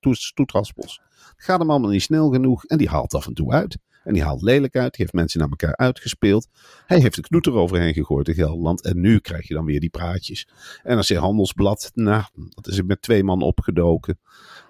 door 0.00 0.14
stoetraspels. 0.16 1.00
Het 1.36 1.44
gaat 1.44 1.58
hem 1.58 1.70
allemaal 1.70 1.90
niet 1.90 2.02
snel 2.02 2.30
genoeg. 2.30 2.64
En 2.64 2.78
die 2.78 2.88
haalt 2.88 3.14
af 3.14 3.26
en 3.26 3.34
toe 3.34 3.52
uit. 3.52 3.78
En 4.04 4.12
die 4.12 4.22
haalt 4.22 4.42
lelijk 4.42 4.76
uit. 4.76 4.90
Die 4.92 5.00
heeft 5.00 5.12
mensen 5.12 5.40
naar 5.40 5.48
elkaar 5.48 5.76
uitgespeeld. 5.76 6.48
Hij 6.86 6.98
heeft 6.98 7.14
de 7.14 7.22
knoet 7.22 7.46
eroverheen 7.46 7.94
gegooid 7.94 8.28
in 8.28 8.34
Gelderland. 8.34 8.82
En 8.84 9.00
nu 9.00 9.18
krijg 9.18 9.48
je 9.48 9.54
dan 9.54 9.64
weer 9.64 9.80
die 9.80 9.90
praatjes. 9.90 10.48
En 10.82 10.94
dan 10.94 11.04
zegt 11.04 11.20
Handelsblad, 11.20 11.90
nou, 11.94 12.22
dat 12.34 12.66
is 12.66 12.82
met 12.82 13.02
twee 13.02 13.24
man 13.24 13.42
opgedoken. 13.42 14.18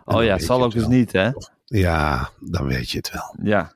En 0.05 0.15
Oh 0.15 0.25
ja, 0.25 0.39
zal 0.39 0.59
je 0.59 0.65
ook 0.65 0.75
eens 0.75 0.87
niet, 0.87 1.13
hè? 1.13 1.31
Ja, 1.65 2.31
dan 2.41 2.67
weet 2.67 2.91
je 2.91 2.97
het 2.97 3.11
wel. 3.13 3.37
Ja. 3.43 3.75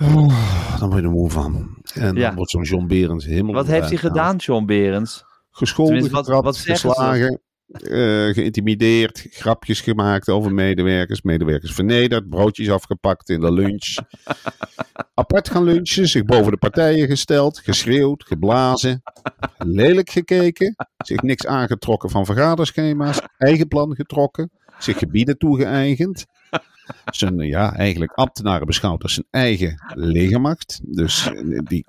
Oh, 0.00 0.78
dan 0.78 0.88
word 0.88 1.00
je 1.00 1.06
er 1.06 1.12
moe 1.14 1.30
van. 1.30 1.76
En 1.94 2.14
Ja. 2.14 2.26
dan 2.26 2.34
wordt 2.34 2.50
zo'n 2.50 2.62
John 2.62 2.86
Berends 2.86 3.24
helemaal... 3.24 3.54
Wat 3.54 3.66
heeft 3.66 3.88
hij 3.88 3.96
gedaan, 3.98 4.36
John 4.36 4.64
Berends? 4.64 5.12
gehaald. 5.16 5.36
Gescholden, 5.50 6.10
wat- 6.10 6.24
getrapt, 6.26 6.44
wat 6.44 6.56
geslagen, 6.58 7.40
eh, 7.68 8.34
geïntimideerd, 8.34 9.26
grapjes 9.30 9.80
gemaakt 9.80 10.28
over 10.28 10.52
medewerkers. 10.52 11.22
Medewerkers 11.22 11.72
vernederd, 11.72 12.28
broodjes 12.28 12.70
afgepakt 12.70 13.28
in 13.28 13.40
de 13.40 13.52
lunch. 13.52 13.96
Apart 15.14 15.50
gaan 15.50 15.64
lunchen, 15.64 16.08
zich 16.08 16.24
boven 16.24 16.50
de 16.50 16.56
partijen 16.56 17.06
gesteld, 17.06 17.58
geschreeuwd, 17.58 18.24
geblazen, 18.24 19.02
lelijk 19.58 20.10
gekeken, 20.10 20.74
zich 20.96 21.22
niks 21.22 21.46
aangetrokken 21.46 22.10
van 22.10 22.24
vergaderschema's, 22.24 23.20
eigen 23.38 23.68
plan 23.68 23.94
getrokken, 23.94 24.50
zich 24.78 24.98
gebieden 24.98 25.38
toegeëigend. 25.38 26.26
Zijn, 27.04 27.38
ja, 27.38 27.74
eigenlijk 27.74 28.12
ambtenaren 28.12 28.66
beschouwd 28.66 29.02
als 29.02 29.14
zijn 29.14 29.26
eigen 29.30 29.82
legermacht. 29.94 30.80
Dus 30.82 31.26
eh, 31.26 31.58
die 31.62 31.84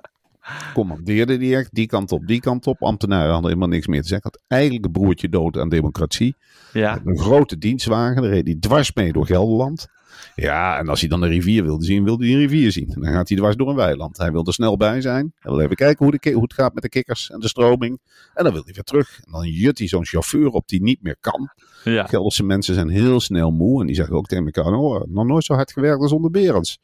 commandeerde 0.73 1.37
die 1.37 1.55
echt 1.55 1.73
die 1.73 1.87
kant 1.87 2.11
op, 2.11 2.27
die 2.27 2.39
kant 2.39 2.67
op. 2.67 2.83
Ambtenaren 2.83 3.31
hadden 3.31 3.47
helemaal 3.47 3.69
niks 3.69 3.87
meer 3.87 4.01
te 4.01 4.07
zeggen. 4.07 4.31
Had 4.31 4.43
eigenlijk 4.47 4.85
een 4.85 4.91
broertje 4.91 5.29
dood 5.29 5.57
aan 5.57 5.69
democratie. 5.69 6.35
Ja. 6.73 7.01
Een 7.05 7.19
grote 7.19 7.57
dienstwagen, 7.57 8.21
daar 8.21 8.31
reed 8.31 8.45
hij 8.45 8.57
dwars 8.59 8.93
mee 8.93 9.13
door 9.13 9.25
Gelderland. 9.25 9.87
Ja, 10.35 10.77
en 10.77 10.87
als 10.87 10.99
hij 10.99 11.09
dan 11.09 11.21
een 11.21 11.29
rivier 11.29 11.63
wilde 11.63 11.85
zien, 11.85 12.03
wilde 12.03 12.25
hij 12.25 12.33
een 12.33 12.39
rivier 12.39 12.71
zien. 12.71 12.89
En 12.93 13.01
dan 13.01 13.11
gaat 13.11 13.27
hij 13.27 13.37
dwars 13.37 13.55
door 13.55 13.69
een 13.69 13.75
weiland. 13.75 14.17
Hij 14.17 14.31
wil 14.31 14.45
er 14.45 14.53
snel 14.53 14.77
bij 14.77 15.01
zijn. 15.01 15.33
Hij 15.39 15.51
wil 15.51 15.61
even 15.61 15.75
kijken 15.75 16.05
hoe, 16.05 16.17
de, 16.19 16.39
het 16.39 16.53
gaat 16.53 16.73
met 16.73 16.83
de 16.83 16.89
kikkers 16.89 17.29
en 17.29 17.39
de 17.39 17.47
stroming. 17.47 17.99
En 18.33 18.43
dan 18.43 18.53
wil 18.53 18.63
hij 18.63 18.73
weer 18.73 18.83
terug. 18.83 19.19
En 19.25 19.31
dan 19.31 19.47
jut 19.47 19.77
hij 19.77 19.87
zo'n 19.87 20.05
chauffeur 20.05 20.49
op 20.49 20.67
die 20.67 20.81
niet 20.81 21.01
meer 21.01 21.17
kan. 21.19 21.49
Ja. 21.83 22.05
Gelderse 22.05 22.43
mensen 22.43 22.73
zijn 22.73 22.89
heel 22.89 23.19
snel 23.19 23.51
moe. 23.51 23.81
En 23.81 23.87
die 23.87 23.95
zeggen 23.95 24.15
ook 24.15 24.27
tegen 24.27 24.45
elkaar, 24.45 24.73
oh, 24.73 25.03
nog 25.07 25.25
nooit 25.25 25.43
zo 25.43 25.53
hard 25.53 25.71
gewerkt 25.71 26.01
als 26.01 26.11
onder 26.11 26.31
Berends. 26.31 26.79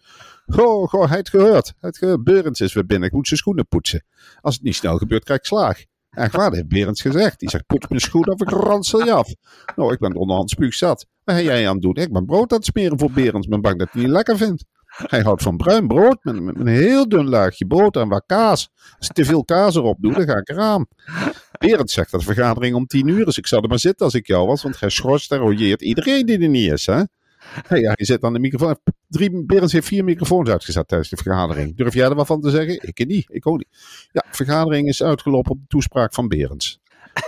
Goh, 0.45 0.89
goh, 0.89 1.07
hij 1.07 1.17
het 1.17 1.29
gehoord. 1.29 1.73
Hij 1.79 1.89
het 1.89 1.97
gehoord. 1.97 2.23
Berends 2.23 2.61
is 2.61 2.73
weer 2.73 2.85
binnen. 2.85 3.07
Ik 3.07 3.13
moet 3.13 3.27
zijn 3.27 3.39
schoenen 3.39 3.67
poetsen. 3.67 4.03
Als 4.41 4.53
het 4.53 4.63
niet 4.63 4.75
snel 4.75 4.97
gebeurt, 4.97 5.23
krijg 5.23 5.39
ik 5.39 5.45
slaag. 5.45 5.85
Echt 6.15 6.36
waar, 6.36 6.49
dat 6.49 6.56
heeft 6.56 6.67
Berends 6.67 7.01
gezegd. 7.01 7.39
Die 7.39 7.49
zegt, 7.49 7.65
poets 7.65 7.88
mijn 7.88 8.01
schoen 8.01 8.23
af, 8.23 8.41
ik 8.41 8.49
ransel 8.49 9.06
je 9.06 9.12
af. 9.12 9.34
Nou, 9.75 9.93
ik 9.93 9.99
ben 9.99 10.15
onderhand 10.15 10.49
spuugzat. 10.49 11.06
Wat 11.23 11.36
ben 11.36 11.43
jij 11.43 11.67
aan 11.67 11.73
het 11.73 11.82
doen? 11.82 11.95
Ik 11.95 12.13
ben 12.13 12.25
brood 12.25 12.51
aan 12.51 12.58
het 12.58 12.65
smeren 12.65 12.99
voor 12.99 13.12
Berends. 13.12 13.47
Ben 13.47 13.62
bang 13.62 13.80
dat 13.80 13.88
hij 13.91 14.01
niet 14.01 14.12
lekker 14.12 14.38
vindt. 14.38 14.65
Hij 14.86 15.21
houdt 15.21 15.41
van 15.41 15.58
bruin 15.58 15.88
brood 15.88 16.17
met, 16.23 16.56
een 16.56 16.67
heel 16.67 17.10
dun 17.10 17.30
laagje 17.30 17.65
brood 17.65 17.95
en 17.95 18.08
wat 18.08 18.23
kaas. 18.25 18.69
Als 18.97 19.08
ik 19.08 19.15
te 19.15 19.25
veel 19.25 19.45
kaas 19.45 19.75
erop 19.75 19.97
doe, 19.99 20.13
dan 20.13 20.28
ga 20.28 20.38
ik 20.38 20.49
eraan. 20.49 20.86
Berend 21.60 21.91
zegt 21.91 22.12
dat 22.12 22.19
de 22.19 22.25
vergadering 22.25 22.75
om 22.75 22.86
tien 22.86 23.08
uur 23.08 23.28
is. 23.28 23.38
Ik 23.38 23.47
zou 23.47 23.62
er 23.63 23.69
maar 23.69 23.80
zitten 23.80 24.06
als 24.06 24.15
ik 24.15 24.28
jou 24.28 24.47
was, 24.47 24.63
want 24.63 24.80
hij 24.80 24.89
schorst 24.89 25.32
en 25.32 25.38
rojeert 25.38 25.82
iedereen 25.82 26.25
die 26.25 26.39
er 26.39 26.49
niet 26.49 26.71
is. 26.71 26.86
Hè? 26.86 27.01
Ja, 27.69 27.91
je 27.95 28.05
zit 28.05 28.23
aan 28.23 28.34
de 28.34 28.39
microfoon. 28.39 28.77
Drie, 29.08 29.45
Berends 29.45 29.73
heeft 29.73 29.88
vier 29.88 30.03
microfoons 30.03 30.49
uitgezet 30.49 30.88
tijdens 30.88 31.10
de 31.10 31.17
vergadering. 31.17 31.75
Durf 31.75 31.93
jij 31.93 32.05
er 32.10 32.15
wat 32.15 32.27
van 32.27 32.41
te 32.41 32.49
zeggen? 32.49 32.79
Ik 32.81 33.08
niet. 33.08 33.25
Ik 33.27 33.47
ook 33.47 33.58
niet. 33.58 33.67
Ja, 34.12 34.25
de 34.29 34.36
vergadering 34.36 34.88
is 34.88 35.03
uitgelopen 35.03 35.51
op 35.51 35.60
de 35.60 35.67
toespraak 35.67 36.13
van 36.13 36.27
Berends. 36.27 36.79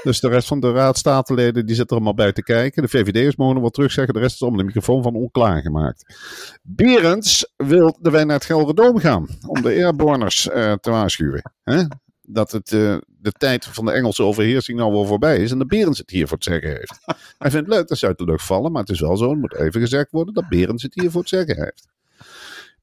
Dus 0.03 0.19
de 0.19 0.29
rest 0.29 0.47
van 0.47 0.59
de 0.59 0.71
raadstatenleden 0.71 1.65
die 1.65 1.75
zitten 1.75 1.97
er 1.97 2.03
allemaal 2.03 2.25
bij 2.25 2.33
te 2.33 2.43
kijken. 2.43 2.81
De 2.81 2.89
VVD'ers 2.89 3.35
mogen 3.35 3.61
wat 3.61 3.73
terugzeggen. 3.73 4.13
De 4.13 4.19
rest 4.19 4.35
is 4.35 4.41
om 4.41 4.57
de 4.57 4.63
microfoon 4.63 5.03
van 5.03 5.15
onklaargemaakt. 5.15 6.17
Berends 6.61 7.53
wil 7.57 7.97
wij 8.01 8.23
naar 8.23 8.35
het 8.35 8.45
Gelderdoom 8.45 8.99
gaan. 8.99 9.27
Om 9.47 9.61
de 9.61 9.69
airborners 9.69 10.49
eh, 10.49 10.73
te 10.73 10.89
waarschuwen. 10.89 11.51
Hè? 11.63 11.83
Dat 12.29 12.51
het, 12.51 12.71
eh, 12.71 12.97
de 13.07 13.31
tijd 13.31 13.65
van 13.65 13.85
de 13.85 13.91
Engelse 13.91 14.23
overheersing 14.23 14.77
nou 14.77 14.91
wel 14.91 15.05
voorbij 15.05 15.37
is. 15.37 15.51
En 15.51 15.57
dat 15.57 15.67
Berends 15.67 15.99
het 15.99 16.09
hier 16.09 16.27
voor 16.27 16.37
het 16.37 16.45
zeggen 16.45 16.69
heeft. 16.69 16.99
Hij 17.37 17.51
vindt 17.51 17.67
het 17.67 17.75
leuk 17.75 17.87
dat 17.87 17.97
ze 17.97 18.05
uit 18.05 18.17
de 18.17 18.23
lucht 18.23 18.45
vallen. 18.45 18.71
Maar 18.71 18.81
het 18.81 18.91
is 18.91 18.99
wel 18.99 19.17
zo, 19.17 19.29
het 19.29 19.39
moet 19.39 19.55
even 19.55 19.81
gezegd 19.81 20.11
worden, 20.11 20.33
dat 20.33 20.49
Berends 20.49 20.83
het 20.83 20.93
hier 20.93 21.11
voor 21.11 21.21
het 21.21 21.29
zeggen 21.29 21.63
heeft. 21.63 21.87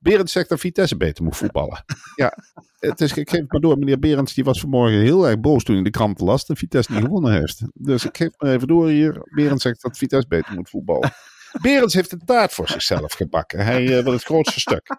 Berends 0.04 0.32
zegt 0.32 0.48
dat 0.48 0.60
Vitesse 0.60 0.96
beter 0.96 1.24
moet 1.24 1.36
voetballen. 1.36 1.84
Ja, 2.16 2.36
het 2.78 3.00
is, 3.00 3.16
ik 3.16 3.30
geef 3.30 3.40
het 3.40 3.52
maar 3.52 3.60
door. 3.60 3.78
Meneer 3.78 3.98
Berends 3.98 4.34
die 4.34 4.44
was 4.44 4.60
vanmorgen 4.60 4.98
heel 4.98 5.28
erg 5.28 5.40
boos 5.40 5.64
toen 5.64 5.76
in 5.76 5.84
de 5.84 5.90
krant 5.90 6.20
las 6.20 6.46
dat 6.46 6.58
Vitesse 6.58 6.92
niet 6.92 7.02
gewonnen 7.02 7.32
heeft. 7.32 7.62
Dus 7.74 8.04
ik 8.04 8.16
geef 8.16 8.26
het 8.26 8.40
maar 8.40 8.52
even 8.52 8.68
door 8.68 8.88
hier. 8.88 9.20
Berends 9.34 9.62
zegt 9.62 9.82
dat 9.82 9.96
Vitesse 9.96 10.28
beter 10.28 10.54
moet 10.54 10.70
voetballen. 10.70 11.12
Berends 11.60 11.94
heeft 11.94 12.12
een 12.12 12.24
taart 12.24 12.52
voor 12.52 12.68
zichzelf 12.68 13.12
gebakken. 13.12 13.64
Hij 13.64 13.98
eh, 13.98 14.04
wil 14.04 14.12
het 14.12 14.24
grootste 14.24 14.60
stuk. 14.60 14.96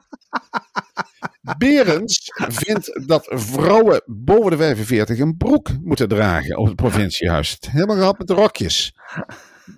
Berends 1.58 2.32
vindt 2.36 3.08
dat 3.08 3.28
vrouwen 3.30 4.02
boven 4.06 4.52
de 4.52 4.58
45 4.58 5.20
een 5.20 5.38
broek 5.38 5.70
moeten 5.84 6.08
dragen 6.08 6.58
op 6.58 6.66
het 6.66 6.76
provinciehuis. 6.76 7.58
Helemaal 7.70 7.96
gehad 7.96 8.18
met 8.18 8.28
de 8.28 8.34
rokjes. 8.34 8.96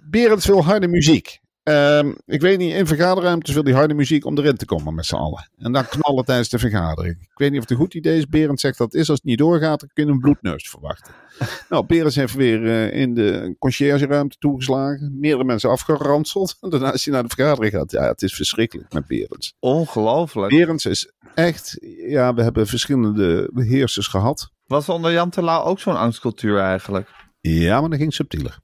Berends 0.09 0.45
wil 0.45 0.63
harde 0.63 0.87
muziek. 0.87 1.39
Ehm, 1.67 2.11
ik 2.25 2.41
weet 2.41 2.57
niet, 2.57 2.73
in 2.73 2.87
vergaderruimtes 2.87 3.53
wil 3.53 3.63
hij 3.63 3.73
harde 3.73 3.93
muziek 3.93 4.25
om 4.25 4.37
erin 4.37 4.55
te 4.55 4.65
komen 4.65 4.95
met 4.95 5.05
z'n 5.05 5.15
allen. 5.15 5.49
En 5.57 5.71
dan 5.71 5.87
knallen 5.87 6.25
tijdens 6.25 6.49
de 6.49 6.59
vergadering. 6.59 7.15
Ik 7.21 7.37
weet 7.37 7.49
niet 7.49 7.57
of 7.59 7.63
het 7.63 7.71
een 7.71 7.83
goed 7.83 7.93
idee 7.93 8.17
is. 8.17 8.27
Berend 8.27 8.59
zegt 8.59 8.77
dat 8.77 8.91
het 8.91 9.01
is. 9.01 9.09
Als 9.09 9.17
het 9.17 9.27
niet 9.27 9.37
doorgaat, 9.37 9.79
dan 9.79 9.89
kun 9.93 10.05
je 10.05 10.11
een 10.11 10.19
bloedneus 10.19 10.69
verwachten. 10.69 11.13
nou, 11.69 11.85
Berends 11.85 12.15
heeft 12.15 12.33
weer 12.33 12.65
eh, 12.65 13.01
in 13.01 13.13
de 13.13 13.55
conciërgeruimte 13.59 14.37
toegeslagen. 14.39 15.17
Meerdere 15.19 15.43
mensen 15.43 15.69
afgeranseld. 15.69 16.57
En 16.61 16.69
daarna 16.71 16.93
is 16.93 17.05
hij 17.05 17.13
naar 17.13 17.23
de 17.23 17.35
vergadering 17.35 17.73
gaat. 17.73 17.91
Ja, 17.91 18.07
het 18.07 18.21
is 18.21 18.33
verschrikkelijk 18.33 18.93
met 18.93 19.07
Berends. 19.07 19.53
Ongelooflijk. 19.59 20.49
Berends 20.49 20.85
is 20.85 21.11
echt... 21.35 21.77
Ja, 22.07 22.33
we 22.33 22.43
hebben 22.43 22.67
verschillende 22.67 23.49
heersers 23.53 24.07
gehad. 24.07 24.51
Was 24.65 24.89
onder 24.89 25.11
Jan 25.11 25.29
Terlouw 25.29 25.63
ook 25.63 25.79
zo'n 25.79 25.97
angstcultuur 25.97 26.59
eigenlijk? 26.59 27.09
Ja, 27.41 27.79
maar 27.81 27.89
dat 27.89 27.99
ging 27.99 28.13
subtieler. 28.13 28.59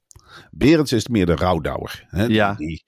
Berends 0.52 0.92
is 0.92 1.08
meer 1.08 1.26
de 1.26 1.36
rouwdouwer. 1.36 2.04
Hè? 2.08 2.24
Ja. 2.26 2.54
Die, 2.54 2.84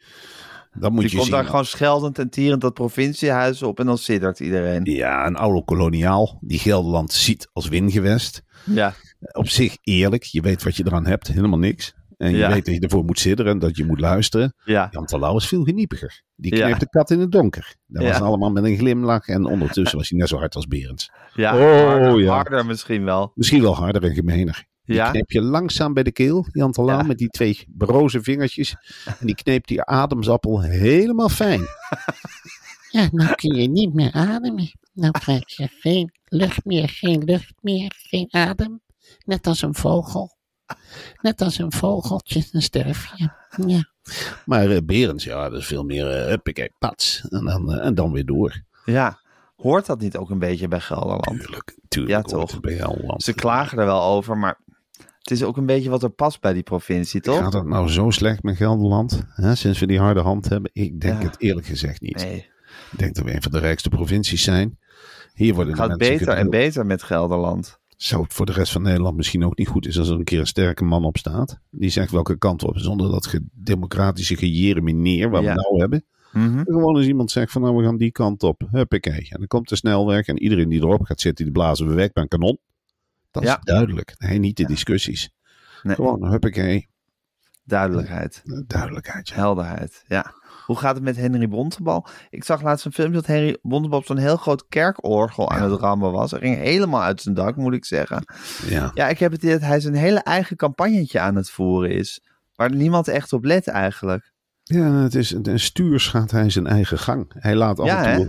dat 0.79 0.91
moet 0.91 1.01
Die 1.01 1.09
je 1.09 1.15
komt 1.15 1.27
zien. 1.27 1.35
daar 1.35 1.45
gewoon 1.45 1.65
scheldend 1.65 2.19
en 2.19 2.29
tierend 2.29 2.61
dat 2.61 2.73
provinciehuis 2.73 3.63
op 3.63 3.79
en 3.79 3.85
dan 3.85 3.97
siddert 3.97 4.39
iedereen. 4.39 4.81
Ja, 4.83 5.27
een 5.27 5.35
oude 5.35 5.63
koloniaal 5.63 6.37
die 6.41 6.59
Gelderland 6.59 7.13
ziet 7.13 7.49
als 7.53 7.67
wingewest. 7.67 8.41
Ja, 8.65 8.93
Op 9.31 9.49
zich 9.49 9.77
eerlijk, 9.81 10.23
je 10.23 10.41
weet 10.41 10.63
wat 10.63 10.75
je 10.75 10.83
eraan 10.85 11.05
hebt, 11.05 11.27
helemaal 11.27 11.59
niks. 11.59 11.93
En 12.17 12.31
je 12.31 12.37
Ja. 12.37 12.49
weet 12.49 12.65
dat 12.65 12.73
je 12.73 12.79
ervoor 12.79 13.03
moet 13.03 13.19
zitten 13.19 13.45
en 13.47 13.59
dat 13.59 13.77
je 13.77 13.85
moet 13.85 13.99
luisteren. 13.99 14.53
ja. 14.65 14.87
Jan 14.91 15.05
Terlouw 15.05 15.35
is 15.37 15.47
veel 15.47 15.63
geniepiger. 15.63 16.23
Die 16.35 16.55
Ja. 16.55 16.65
kneep 16.65 16.79
de 16.79 16.89
kat 16.89 17.11
in 17.11 17.19
het 17.19 17.31
donker. 17.31 17.75
Dat 17.87 18.03
Ja. 18.03 18.09
was 18.09 18.19
allemaal 18.21 18.49
met 18.51 18.63
een 18.63 18.77
glimlach 18.77 19.27
en 19.27 19.45
ondertussen 19.45 19.97
was 19.97 20.09
hij 20.09 20.19
net 20.19 20.27
zo 20.27 20.37
hard 20.37 20.55
als 20.55 20.67
Berends. 20.67 21.09
ja. 21.33 21.55
Oh, 21.57 21.87
harder, 21.87 22.19
ja. 22.19 22.33
harder 22.33 22.65
misschien 22.65 23.03
wel. 23.03 23.31
Misschien 23.35 23.61
wel 23.61 23.75
harder 23.75 24.03
en 24.03 24.13
gemener. 24.13 24.65
Die 24.85 24.95
Ja, 24.95 25.11
kneep 25.11 25.31
je 25.31 25.41
langzaam 25.41 25.93
bij 25.93 26.03
de 26.03 26.11
keel, 26.11 26.45
Jan 26.51 26.73
Ja. 26.85 27.01
met 27.03 27.17
die 27.17 27.29
twee 27.29 27.63
broze 27.77 28.21
vingertjes. 28.21 28.75
En 29.19 29.25
die 29.25 29.35
kneep 29.35 29.67
die 29.67 29.83
ademsappel 29.83 30.61
helemaal 30.61 31.29
fijn. 31.29 31.61
Ja, 32.89 33.09
nou 33.11 33.35
kun 33.35 33.55
je 33.55 33.67
niet 33.67 33.93
meer 33.93 34.11
ademen. 34.11 34.71
Nou 34.93 35.11
krijg 35.11 35.55
je 35.55 35.67
geen 35.79 36.11
lucht 36.25 36.65
meer, 36.65 36.89
geen 36.89 37.23
lucht 37.23 37.53
meer, 37.61 37.91
geen 37.97 38.27
adem. 38.29 38.81
Net 39.25 39.47
als 39.47 39.61
een 39.61 39.75
vogel. 39.75 40.35
Net 41.21 41.41
als 41.41 41.57
een 41.57 41.71
vogeltje, 41.71 42.43
dan 42.51 42.61
sterf 42.61 43.11
je. 43.15 43.29
Ja. 43.67 43.89
Maar 44.45 44.69
eh, 44.69 44.77
Berends, 44.83 45.23
ja, 45.23 45.49
dat 45.49 45.59
is 45.59 45.67
veel 45.67 45.83
meer 45.83 46.31
uh, 46.47 46.65
pats. 46.79 47.25
En 47.29 47.45
dan, 47.45 47.73
eh, 47.73 47.85
en 47.85 47.95
dan 47.95 48.11
weer 48.11 48.25
door. 48.25 48.63
ja. 48.85 49.23
Hoort 49.55 49.85
dat 49.85 49.99
niet 49.99 50.17
ook 50.17 50.29
een 50.29 50.39
beetje 50.39 50.67
bij 50.67 50.79
Gelderland? 50.79 51.39
Tuurlijk, 51.39 51.77
tuurlijk. 51.87 52.11
Ja, 52.13 52.21
toch. 52.21 52.59
Bij 52.59 52.75
Gelderland. 52.75 53.23
Ze 53.23 53.33
klagen 53.33 53.77
er 53.77 53.85
wel 53.85 54.03
over, 54.03 54.37
maar 54.37 54.59
het 55.25 55.31
is 55.37 55.43
ook 55.43 55.57
een 55.57 55.65
beetje 55.65 55.89
wat 55.89 56.03
er 56.03 56.09
past 56.09 56.41
bij 56.41 56.53
die 56.53 56.63
provincie, 56.63 57.21
toch? 57.21 57.37
Gaat 57.37 57.53
het 57.53 57.65
nou 57.65 57.87
zo 57.89 58.09
slecht 58.09 58.43
met 58.43 58.55
Gelderland? 58.55 59.25
Hè, 59.29 59.55
sinds 59.55 59.79
we 59.79 59.85
die 59.87 59.99
harde 59.99 60.19
hand 60.21 60.49
hebben? 60.49 60.69
Ik 60.73 60.99
denk 61.01 61.21
Ja. 61.21 61.27
het 61.27 61.39
eerlijk 61.41 61.67
gezegd 61.67 62.01
niet. 62.01 62.15
Nee, 62.15 62.35
Ik 62.91 62.97
denk 62.99 63.15
dat 63.15 63.23
we 63.25 63.33
een 63.33 63.41
van 63.41 63.51
de 63.51 63.59
rijkste 63.59 63.89
provincies 63.89 64.43
zijn. 64.43 64.77
Hier 65.33 65.53
worden 65.53 65.73
het 65.73 65.81
gaat 65.81 65.97
beter 65.97 66.27
en 66.27 66.49
beter 66.49 66.85
met 66.85 67.03
Gelderland. 67.03 67.79
Zou 67.97 68.23
het 68.23 68.33
voor 68.33 68.45
de 68.45 68.51
rest 68.51 68.71
van 68.71 68.81
Nederland 68.81 69.15
misschien 69.15 69.45
ook 69.45 69.57
niet 69.57 69.67
goed 69.67 69.87
is 69.87 69.99
als 69.99 70.09
er 70.09 70.15
een 70.15 70.23
keer 70.23 70.39
een 70.39 70.47
sterke 70.47 70.83
man 70.83 71.03
op 71.05 71.17
staat. 71.17 71.59
Die 71.71 71.89
zegt 71.89 72.11
welke 72.11 72.37
kant 72.37 72.63
op, 72.63 72.77
zonder 72.77 73.11
dat 73.11 73.25
ge- 73.27 73.45
democratische 73.53 74.35
wat 75.29 75.43
Ja. 75.43 75.53
we 75.53 75.61
nou 75.61 75.79
hebben. 75.79 76.05
Mhm. 76.33 76.63
Gewoon 76.63 76.95
als 76.95 77.05
iemand 77.05 77.31
zegt 77.31 77.51
van 77.51 77.61
nou 77.61 77.75
we 77.77 77.83
gaan 77.83 77.97
die 77.97 78.11
kant 78.11 78.43
op. 78.43 78.61
Huppakee. 78.71 79.27
En 79.29 79.37
dan 79.37 79.47
komt 79.47 79.69
de 79.69 79.75
snelweg 79.75 80.27
en 80.27 80.39
iedereen 80.41 80.69
die 80.69 80.79
erop 80.81 81.03
gaat 81.03 81.21
zitten, 81.21 81.45
die 81.45 81.53
blazen 81.53 81.87
we 81.87 81.93
weg 81.93 82.11
bij 82.11 82.23
een 82.23 82.29
kanon. 82.29 82.57
Dat 83.41 83.43
Ja. 83.43 83.57
is 83.57 83.63
duidelijk. 83.63 84.13
Nee, 84.17 84.39
niet 84.39 84.57
de 84.57 84.65
discussies. 84.65 85.29
Nee, 85.83 85.95
Gewoon 85.95 86.27
huppakee. 86.29 86.87
duidelijkheid, 87.63 88.41
Duidelijkheid. 88.67 89.27
ja. 89.29 89.35
helderheid. 89.35 90.03
Ja. 90.07 90.33
Hoe 90.65 90.77
gaat 90.77 90.95
het 90.95 91.03
met 91.03 91.15
Henry 91.15 91.47
Bontebal? 91.47 92.07
Ik 92.29 92.43
zag 92.43 92.61
laatst 92.61 92.85
een 92.85 92.91
filmpje 92.91 93.15
dat 93.15 93.25
Henry 93.25 93.57
Bontebal 93.61 93.99
op 93.99 94.05
zo'n 94.05 94.17
heel 94.17 94.37
groot 94.37 94.65
kerkorgel 94.69 95.51
aan 95.51 95.71
het 95.71 95.79
rammen 95.79 96.11
was. 96.11 96.31
Hij 96.31 96.39
ging 96.39 96.57
helemaal 96.57 97.01
uit 97.01 97.21
zijn 97.21 97.35
dak, 97.35 97.55
moet 97.55 97.73
ik 97.73 97.85
zeggen. 97.85 98.23
Ja. 98.67 98.91
Ja, 98.93 99.07
ik 99.09 99.19
heb 99.19 99.31
het 99.31 99.43
idee 99.43 99.53
dat 99.59 99.67
hij 99.67 99.79
zijn 99.79 99.93
hele 99.95 100.19
eigen 100.19 100.55
campagnetje 100.55 101.19
aan 101.19 101.35
het 101.35 101.49
voeren 101.49 101.91
is. 101.91 102.21
Waar 102.55 102.71
niemand 102.75 103.07
echt 103.07 103.33
op 103.33 103.43
let 103.43 103.67
eigenlijk. 103.67 104.33
Ja, 104.63 104.91
het 104.93 105.15
is 105.15 105.31
een 105.31 105.59
stuurs 105.59 106.07
gaat 106.07 106.31
hij 106.31 106.49
zijn 106.49 106.67
eigen 106.67 106.99
gang. 106.99 107.31
Hij 107.39 107.55
laat 107.55 107.79
af 107.79 107.85
Ja, 107.87 108.05
en 108.05 108.21
hè? 108.21 108.27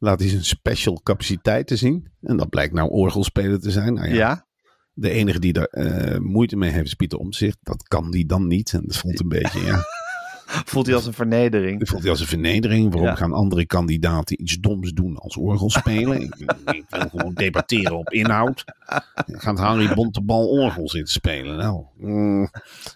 Laat 0.00 0.20
hij 0.20 0.28
zijn 0.28 0.44
special 0.44 1.00
capaciteiten 1.02 1.78
zien. 1.78 2.08
En 2.22 2.36
dat 2.36 2.48
blijkt 2.48 2.74
nou 2.74 2.90
orgelspeler 2.90 3.60
te 3.60 3.70
zijn. 3.70 3.94
Nou 3.94 4.08
ja, 4.08 4.14
Ja? 4.14 4.46
De 4.92 5.10
enige 5.10 5.38
die 5.38 5.52
daar 5.52 5.64
eh, 5.64 6.18
moeite 6.18 6.56
mee 6.56 6.70
heeft 6.70 6.86
is 6.86 6.94
Pieter 6.94 7.18
Omtzigt. 7.18 7.58
Dat 7.62 7.82
kan 7.82 8.10
die 8.10 8.26
dan 8.26 8.46
niet. 8.46 8.72
En 8.72 8.82
dat 8.84 8.96
vond 8.96 9.20
een 9.20 9.28
beetje, 9.28 9.60
ja. 9.60 9.78
Voelt 10.64 10.86
hij 10.86 10.94
als 10.94 11.06
een 11.06 11.12
vernedering. 11.12 11.78
Dat 11.78 11.88
vond 11.88 12.00
hij 12.02 12.10
als 12.10 12.20
een 12.20 12.26
vernedering. 12.26 12.88
Waarom 12.90 13.08
Ja. 13.08 13.14
gaan 13.14 13.32
andere 13.32 13.66
kandidaten 13.66 14.42
iets 14.42 14.58
doms 14.58 14.92
doen 14.92 15.16
als 15.16 15.36
orgelspelen? 15.36 16.20
ik, 16.22 16.34
ik 16.72 16.84
wil 16.88 17.08
gewoon 17.12 17.34
debatteren 17.34 17.98
op 17.98 18.10
inhoud. 18.10 18.64
Gaat 19.26 19.58
Harry 19.58 19.94
Bontebal 19.94 20.48
orgel 20.48 20.88
zitten 20.88 21.12
spelen? 21.12 21.56
Nou, 21.56 21.84
mm, 21.96 22.50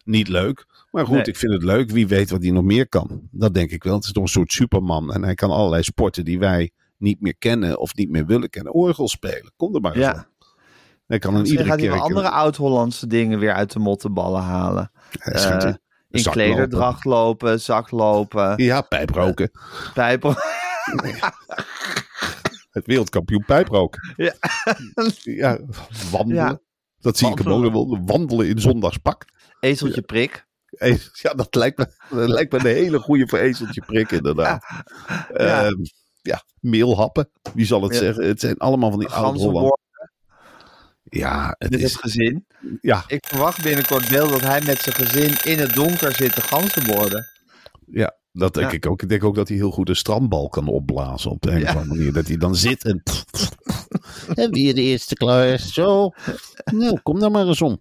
niet 0.04 0.28
leuk. 0.28 0.66
Maar 0.90 1.04
goed, 1.06 1.14
Nee. 1.16 1.24
ik 1.24 1.36
vind 1.36 1.52
het 1.52 1.62
leuk. 1.62 1.90
Wie 1.90 2.06
weet 2.06 2.30
wat 2.30 2.42
hij 2.42 2.50
nog 2.50 2.64
meer 2.64 2.88
kan. 2.88 3.28
Dat 3.30 3.54
denk 3.54 3.70
ik 3.70 3.82
wel. 3.82 3.94
Het 3.94 4.04
is 4.04 4.12
toch 4.12 4.22
een 4.22 4.28
soort 4.28 4.52
superman. 4.52 5.12
En 5.12 5.22
hij 5.22 5.34
kan 5.34 5.50
allerlei 5.50 5.82
sporten 5.82 6.24
die 6.24 6.38
wij 6.38 6.70
niet 6.98 7.20
meer 7.20 7.37
kennen 7.37 7.78
of 7.78 7.94
niet 7.94 8.11
meer 8.11 8.26
willen 8.26 8.50
kennen. 8.50 8.72
Orgel 8.72 9.09
spelen. 9.09 9.52
Kom 9.57 9.74
er 9.74 9.80
maar 9.80 9.92
eens 9.92 10.04
Ja. 10.04 10.11
op. 10.12 10.33
Hij 11.07 11.18
kan 11.18 11.33
Misschien 11.33 11.59
iedere 11.59 11.70
gaat 11.78 11.80
kerk... 11.88 12.00
andere 12.02 12.28
oud-Hollandse 12.30 13.07
dingen 13.07 13.38
weer 13.38 13.52
uit 13.52 13.72
de 13.72 13.78
mottenballen 13.78 14.42
halen. 14.42 14.90
Eh, 15.18 15.72
in- 16.11 16.22
klederdracht 16.22 17.04
lopen, 17.04 17.61
zaklopen, 17.61 18.62
Ja, 18.62 18.80
pijproken. 18.80 19.50
pijpen. 19.94 20.35
Het 22.70 22.87
wereldkampioen 22.87 23.44
pijproken. 23.46 24.14
Ja. 24.16 24.35
Ja, 25.22 25.59
wandelen. 26.11 26.44
Ja. 26.44 26.59
Dat 27.00 27.16
zie 27.18 27.30
ik 27.30 27.38
hem 27.38 27.52
ook 27.52 27.72
wel. 27.72 28.00
Wandelen 28.07 28.48
in 28.48 28.61
zondagspak. 28.61 29.24
Ezeltje 29.61 30.02
prik. 30.02 30.46
Eh, 30.70 30.96
Ja, 31.12 31.35
dat 31.35 31.54
lijkt 31.54 31.78
me, 31.78 31.87
dat 32.11 32.28
lijkt 32.28 32.52
me 32.52 32.59
een 32.59 32.64
hele 32.66 32.98
goede 32.98 33.28
voor 33.28 33.38
ezeltje 33.38 33.83
prik, 33.87 34.11
inderdaad. 34.11 34.64
Ja, 35.37 35.62
Ja. 35.62 35.72
Ja 36.24 36.42
meelhappen. 36.60 37.28
Wie 37.54 37.66
zal 37.66 37.82
het 37.82 37.92
Ja. 37.92 37.98
zeggen? 37.98 38.26
Het 38.26 38.40
zijn 38.40 38.56
allemaal 38.58 38.90
van 38.90 38.98
die 38.98 39.08
oude 39.08 39.76
Ja, 41.02 41.54
het 41.58 41.70
met 41.70 41.80
het 41.80 41.90
is... 41.90 41.96
gezin. 41.96 42.46
Ja, 42.80 43.04
Ik 43.06 43.26
verwacht 43.26 43.62
binnenkort 43.62 44.08
beeld 44.08 44.30
dat 44.30 44.40
hij 44.40 44.60
met 44.66 44.78
zijn 44.78 44.94
gezin 44.94 45.52
in 45.52 45.58
het 45.58 45.74
donker 45.74 46.14
zit 46.14 46.34
te 46.34 46.40
ganzenborden. 46.40 47.26
ja, 47.87 48.16
dat 48.32 48.54
denk 48.54 48.70
Ja. 48.70 48.76
ik 48.76 48.87
ook. 48.87 49.02
Ik 49.02 49.08
denk 49.08 49.24
ook 49.24 49.34
dat 49.34 49.48
hij 49.48 49.56
heel 49.56 49.70
goed 49.70 49.88
een 49.88 49.96
strandbal 49.96 50.48
kan 50.48 50.68
opblazen 50.68 51.30
op 51.30 51.42
de 51.42 51.50
een 51.50 51.62
of 51.62 51.68
andere 51.68 51.87
manier. 51.87 52.12
Dat 52.12 52.26
hij 52.26 52.37
dan 52.37 52.56
zit 52.56 52.84
en... 52.84 53.02
En 54.34 54.50
weer 54.52 54.74
de 54.74 54.80
eerste 54.80 55.14
klaar. 55.14 55.58
Zo. 55.58 56.10
Nou, 56.64 57.00
kom 57.02 57.20
daar 57.20 57.30
maar 57.30 57.46
eens 57.46 57.62
om. 57.62 57.80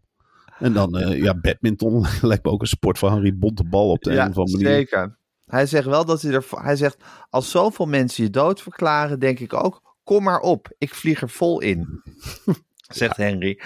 En 0.60 0.74
dan, 0.74 0.98
eh, 0.98 1.22
ja, 1.22 1.34
badminton 1.40 2.06
lijkt 2.22 2.46
me 2.46 2.52
ook 2.52 2.62
een 2.62 2.68
sport 2.68 2.98
van 3.00 3.12
Harry 3.12 3.38
Bontebal 3.38 3.90
op 3.90 4.04
de 4.04 4.12
een 4.12 4.30
of 4.30 4.38
andere 4.38 4.58
manier. 4.64 4.68
zeker. 4.78 5.18
Hij 5.54 5.66
zegt 5.66 5.86
wel 5.86 6.06
dat 6.06 6.22
hij 6.22 6.32
er... 6.32 6.46
Hij 6.50 6.76
zegt, 6.76 6.98
als 7.30 7.52
zoveel 7.52 7.86
mensen 7.86 8.24
je 8.24 8.30
dood 8.30 8.62
verklaren, 8.62 9.20
denk 9.20 9.40
ik 9.40 9.54
ook... 9.54 9.82
Kom 10.04 10.24
maar 10.24 10.40
op, 10.40 10.74
ik 10.78 10.94
vlieg 10.94 11.22
er 11.22 11.30
vol 11.30 11.62
in. 11.62 12.02
Zegt 13.00 13.18
Henry. 13.18 13.60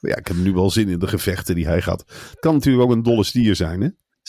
Ja, 0.00 0.16
ik 0.16 0.26
heb 0.26 0.36
nu 0.36 0.52
wel 0.52 0.70
zin 0.70 0.88
in 0.88 0.98
de 0.98 1.06
gevechten 1.06 1.54
die 1.54 1.66
hij 1.66 1.82
gaat. 1.82 2.04
Het 2.30 2.38
kan 2.40 2.54
natuurlijk 2.54 2.84
ook 2.84 2.90
een 2.90 3.02
dolle 3.02 3.24
stier 3.24 3.56
zijn, 3.56 3.80
hè? 3.80 3.88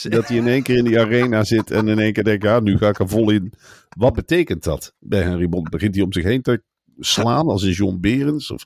Dat 0.10 0.28
hij 0.28 0.38
in 0.38 0.48
één 0.48 0.64
keer 0.64 0.78
in 0.78 0.84
die 0.84 1.00
arena 1.00 1.44
zit 1.44 1.72
en 1.72 1.88
in 1.88 2.00
één 2.00 2.14
keer 2.14 2.24
denkt, 2.24 2.44
ja, 2.44 2.60
nu 2.60 2.78
ga 2.78 2.90
ik 2.90 3.00
er 3.00 3.10
vol 3.10 3.30
in. 3.30 3.54
Wat 3.98 4.14
betekent 4.14 4.64
dat 4.64 4.94
bij 5.00 5.22
Henry 5.22 5.50
Bond? 5.50 5.70
Begint 5.70 5.96
hij 5.96 6.04
om 6.04 6.14
zich 6.14 6.24
heen 6.24 6.42
te 6.42 6.64
slaan 7.00 7.48
als 7.48 7.64
een 7.64 7.72
John 7.72 7.98
Berens? 8.00 8.52
Of, 8.52 8.64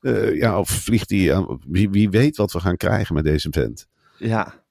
eh, 0.00 0.36
ja, 0.36 0.58
of 0.58 0.68
vliegt 0.68 1.10
hij 1.10 1.34
aan? 1.34 1.60
Wie, 1.66 1.90
wie 1.90 2.10
weet 2.10 2.36
wat 2.36 2.52
we 2.52 2.60
gaan 2.60 2.76
krijgen 2.76 3.14
met 3.14 3.24
deze 3.24 3.48
vent. 3.50 3.86
Ja. 4.18 4.65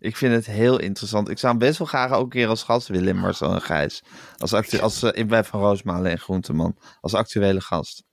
Ik 0.00 0.16
vind 0.16 0.34
het 0.34 0.46
heel 0.46 0.78
interessant. 0.78 1.28
Ik 1.28 1.38
zou 1.38 1.52
hem 1.56 1.60
best 1.66 1.78
wel 1.78 1.86
graag 1.86 2.12
ook 2.12 2.22
een 2.22 2.28
keer 2.28 2.48
als 2.48 2.62
gast 2.62 2.88
willen 2.88 3.08
in 3.08 3.16
Marcel 3.18 3.52
en 3.54 3.62
Gijs. 3.62 4.02
Als, 4.36 4.52
actu 4.52 4.78
als 4.78 5.02
eh, 5.02 5.10
in 5.12 5.26
bij 5.26 5.44
Van 5.44 5.60
Roosmalen 5.60 6.10
en 6.10 6.18
Groenteman. 6.18 6.76
Als 7.00 7.14
actuele 7.14 7.60
gast. 7.60 8.04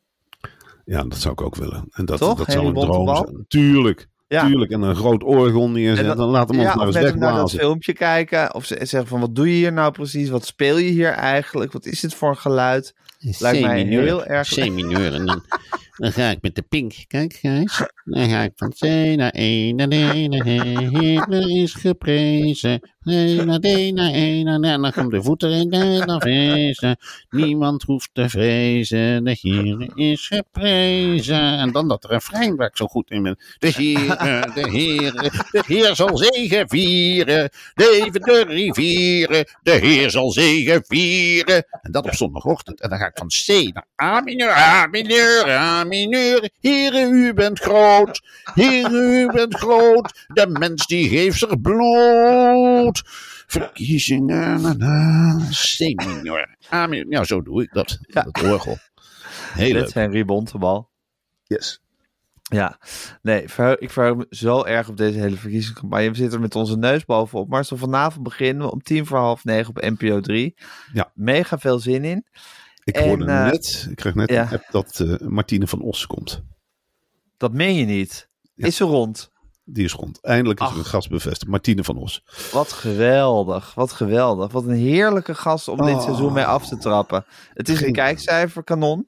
Ja, 0.85 1.03
dat 1.03 1.17
zou 1.17 1.33
ik 1.33 1.41
ook 1.41 1.55
willen. 1.55 1.87
En 1.91 2.05
dat, 2.05 2.17
Toch, 2.19 2.37
dat 2.37 2.51
zou 2.51 2.65
een 2.67 2.73
droom 2.73 3.15
zijn. 3.15 3.45
Tuurlijk, 3.47 4.07
Ja. 4.27 4.47
tuurlijk. 4.47 4.71
En 4.71 4.81
een 4.81 4.95
groot 4.95 5.23
orgel 5.23 5.69
neerzetten. 5.69 6.11
En 6.11 6.17
dan, 6.17 6.29
laat 6.29 6.49
hem 6.49 6.59
ons 6.59 6.67
ja, 6.67 6.75
maar 6.75 6.85
eens 6.85 6.95
hem 6.95 7.03
naar 7.03 7.13
dat 7.13 7.29
wegblazen. 7.29 7.59
filmpje 7.59 7.93
kijken. 7.93 8.53
Of 8.53 8.65
ze 8.65 8.75
zeggen 8.81 9.07
van, 9.07 9.19
wat 9.19 9.35
doe 9.35 9.47
je 9.49 9.53
hier 9.55 9.73
nou 9.73 9.91
precies? 9.91 10.29
Wat 10.29 10.45
speel 10.45 10.77
je 10.77 10.89
hier 10.89 11.11
eigenlijk? 11.11 11.71
Wat 11.71 11.85
is 11.85 11.99
dit 11.99 12.13
voor 12.13 12.29
een 12.29 12.37
geluid? 12.37 12.93
Lijkt 13.39 13.61
mij 13.61 13.83
heel 13.83 14.25
erg- 14.25 14.49
C-mineur. 14.53 15.13
En 15.13 15.25
dan, 15.25 15.43
dan 15.95 16.11
ga 16.11 16.29
ik 16.29 16.41
met 16.41 16.55
de 16.55 16.61
pink. 16.61 16.93
Kijk, 17.07 17.33
Gijs. 17.33 17.81
Dan 18.03 18.29
ga 18.29 18.41
ik 18.41 18.51
van 18.55 18.69
C 18.69 18.81
naar 19.15 19.31
E 19.35 19.71
naar 19.71 19.87
D 19.87 19.93
naar 20.29 20.45
E. 20.45 20.87
Hitler 20.87 21.61
is 21.61 21.73
geprezen. 21.73 22.79
C 22.79 23.09
naar 23.45 23.59
D 23.59 23.93
naar 23.93 24.11
E 24.13 24.43
naar 24.43 24.59
D. 24.59 24.63
En 24.63 24.81
dan 24.81 24.91
komt 24.91 25.11
de 25.11 25.21
voeten 25.21 25.51
in 25.51 25.69
de 25.69 26.03
naar. 26.05 26.97
Niemand 27.29 27.83
hoeft 27.83 28.09
te 28.13 28.29
vrezen. 28.29 29.23
De 29.23 29.37
Heer 29.41 29.89
is 29.95 30.27
geprezen. 30.27 31.57
En 31.57 31.71
dan 31.71 31.87
dat 31.87 32.05
refrein 32.05 32.55
waar 32.55 32.67
ik 32.67 32.77
zo 32.77 32.87
goed 32.87 33.09
in 33.09 33.23
ben. 33.23 33.37
De 33.57 33.67
Heer, 33.67 34.07
de 34.53 34.69
Heer, 34.69 35.11
de 35.51 35.63
Heer 35.67 35.95
zal 35.95 36.17
zegen 36.17 36.69
vieren. 36.69 37.49
Leven 37.73 38.21
de 38.21 38.43
rivieren. 38.47 39.47
De 39.63 39.71
Heer 39.71 40.09
zal 40.09 40.31
zegen 40.31 40.83
vieren. 40.87 41.65
En 41.81 41.91
dat 41.91 42.05
op 42.05 42.13
zondagochtend. 42.13 42.81
En 42.81 42.89
dan 42.89 42.99
ga 42.99 43.05
ik 43.05 43.17
van 43.17 43.27
C 43.27 43.73
naar 43.73 43.87
A 44.03 44.21
mineur, 44.21 44.51
A 44.51 44.87
mineur, 44.87 45.49
A 45.49 45.83
mineur. 45.87 46.49
Heere, 46.59 47.07
u 47.09 47.33
bent 47.33 47.59
groot. 47.59 48.21
Heere, 48.53 49.21
u 49.21 49.31
bent 49.31 49.55
groot. 49.55 50.25
De 50.27 50.47
mens 50.47 50.87
die 50.87 51.09
geeft 51.09 51.37
zich 51.39 51.61
bloed. 51.61 53.01
Verkiezingen, 53.47 54.61
na, 54.61 54.73
na. 54.73 55.37
C 55.51 55.79
mineur, 55.79 56.55
A 56.73 56.87
mineur. 56.87 57.05
Ja, 57.09 57.23
zo 57.23 57.41
doe 57.41 57.63
ik 57.63 57.73
dat. 57.73 57.97
Ja. 58.01 58.21
Dat 58.21 58.43
orgel. 58.43 58.77
Heel 59.53 59.73
Met 59.73 59.81
leuk. 59.81 59.93
Henry 59.93 60.25
Bontebal. 60.25 60.89
Yes. 61.43 61.79
Ja, 62.41 62.77
nee, 63.21 63.49
verheug- 63.49 63.77
ik 63.77 63.89
verheug 63.91 64.15
me 64.15 64.25
zo 64.29 64.63
erg 64.63 64.89
op 64.89 64.97
deze 64.97 65.19
hele 65.19 65.35
verkiezingscampagne. 65.35 66.09
We 66.09 66.15
zitten 66.15 66.35
er 66.35 66.41
met 66.41 66.55
onze 66.55 66.77
neus 66.77 67.05
bovenop. 67.05 67.49
Maar 67.49 67.65
zo 67.65 67.75
vanavond 67.75 68.23
beginnen 68.23 68.65
we 68.65 68.71
om 68.71 68.81
tien 68.81 69.05
voor 69.05 69.17
half 69.17 69.43
negen 69.43 69.69
op 69.69 69.81
NPO 69.81 70.19
3. 70.19 70.55
Ja. 70.93 71.11
Mega 71.13 71.57
veel 71.59 71.79
zin 71.79 72.03
in. 72.03 72.25
Ik 72.85 72.95
En, 72.95 73.07
hoorde 73.07 73.25
eh, 73.25 73.43
net, 73.45 73.87
ik 73.89 73.95
kreeg 73.95 74.15
net 74.15 74.29
ja. 74.29 74.41
een 74.41 74.49
app 74.59 74.65
dat 74.71 74.99
eh, 74.99 75.27
Martine 75.27 75.67
van 75.67 75.81
Os 75.81 76.05
komt. 76.07 76.43
Dat 77.37 77.53
meen 77.53 77.75
je 77.75 77.85
niet. 77.85 78.29
Ja. 78.55 78.67
Is 78.67 78.75
ze 78.75 78.83
rond? 78.83 79.31
Die 79.63 79.83
is 79.83 79.93
rond. 79.93 80.23
Eindelijk 80.23 80.59
is 80.59 80.65
er 80.65 80.71
Ach. 80.71 80.77
een 80.77 80.85
gast 80.85 81.09
bevestigd. 81.09 81.51
Martine 81.51 81.83
van 81.83 81.97
Os. 81.97 82.23
Wat 82.51 82.71
geweldig, 82.71 83.73
wat 83.73 83.91
geweldig. 83.91 84.51
Wat 84.51 84.63
een 84.65 84.75
heerlijke 84.75 85.35
gast 85.35 85.67
om 85.67 85.77
dit 85.85 85.95
Oh. 85.95 86.01
seizoen 86.03 86.33
mee 86.33 86.43
af 86.45 86.67
te 86.67 86.77
trappen. 86.77 87.25
Het 87.53 87.69
is 87.69 87.77
een 87.77 87.83
Geen- 87.83 87.93
kijkcijfer 87.93 88.63
kanon. 88.63 89.07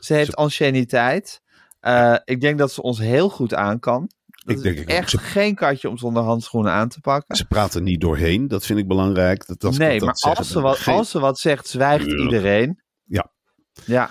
Ze 0.00 0.14
heeft 0.14 0.36
anciëniteit. 0.36 1.40
Eh, 1.80 2.16
ik 2.24 2.40
denk 2.40 2.58
dat 2.58 2.72
ze 2.72 2.82
ons 2.82 2.98
heel 2.98 3.28
goed 3.28 3.54
aan 3.54 3.78
kan. 3.78 4.10
Dat 4.26 4.56
Ik 4.56 4.62
denk 4.62 4.78
ik 4.78 4.88
echt 4.88 5.10
Ze- 5.10 5.18
geen 5.18 5.54
katje 5.54 5.88
om 5.88 5.98
zonder 5.98 6.22
handschoenen 6.22 6.72
aan 6.72 6.88
te 6.88 7.00
pakken. 7.00 7.36
Ze 7.36 7.44
praten 7.46 7.82
niet 7.82 8.00
doorheen. 8.00 8.48
Dat 8.48 8.66
vind 8.66 8.78
ik 8.78 8.88
belangrijk. 8.88 9.46
Dat, 9.46 9.60
dat, 9.60 9.78
nee, 9.78 10.00
maar 10.00 10.14
als 10.14 10.48
ze, 10.50 10.60
wat, 10.60 10.86
als 10.86 11.10
ze 11.10 11.18
wat 11.20 11.38
zegt, 11.38 11.68
zwijgt 11.68 12.06
iedereen. 12.06 12.80
Ja. 13.84 14.10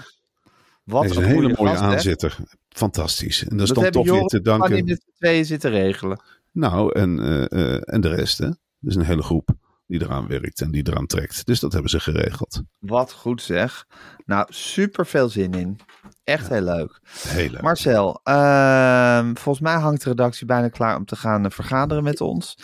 Wat 0.83 1.01
Hij 1.01 1.09
is 1.11 1.17
een, 1.17 1.23
een 1.23 1.29
hele 1.29 1.41
mooie 1.41 1.69
gast, 1.69 1.79
hè? 1.81 1.85
aanzetter. 1.87 2.37
Fantastisch. 2.69 3.43
En 3.47 3.57
dat 3.57 3.67
is 3.67 3.73
Dat 3.73 3.83
dan 3.83 3.91
toch 3.91 4.09
weer 4.11 4.23
te 4.25 4.41
danken. 4.41 4.85
met 4.85 4.87
z'n 4.87 5.11
tweeën 5.17 5.45
zitten 5.45 5.71
regelen. 5.71 6.21
Nou, 6.51 6.99
en, 6.99 7.19
eh, 7.19 7.75
eh, 7.75 7.81
en 7.85 8.01
de 8.01 8.07
rest, 8.15 8.37
hè. 8.37 8.49
Dus 8.79 8.95
een 8.95 9.01
hele 9.05 9.23
groep 9.23 9.49
die 9.87 10.01
eraan 10.01 10.27
werkt 10.27 10.61
en 10.61 10.71
die 10.71 10.87
eraan 10.87 11.05
trekt. 11.05 11.45
Dus 11.45 11.59
dat 11.59 11.71
hebben 11.73 11.89
ze 11.91 11.99
geregeld. 11.99 12.61
Wat 12.79 13.11
goed 13.11 13.41
zeg. 13.41 13.85
Nou, 14.25 14.45
super 14.49 15.05
veel 15.05 15.29
zin 15.29 15.53
in. 15.53 15.79
Echt 16.23 16.49
heel 16.49 16.61
leuk. 16.61 16.99
Heel 17.27 17.49
leuk. 17.49 17.61
Marcel, 17.61 18.19
ehm, 18.23 19.33
volgens 19.35 19.59
mij 19.59 19.75
hangt 19.75 20.03
de 20.03 20.09
redactie 20.09 20.45
bijna 20.45 20.67
klaar 20.69 20.95
om 20.97 21.05
te 21.05 21.15
gaan 21.15 21.45
eh, 21.45 21.51
vergaderen 21.51 22.03
met 22.03 22.21
ons. 22.21 22.55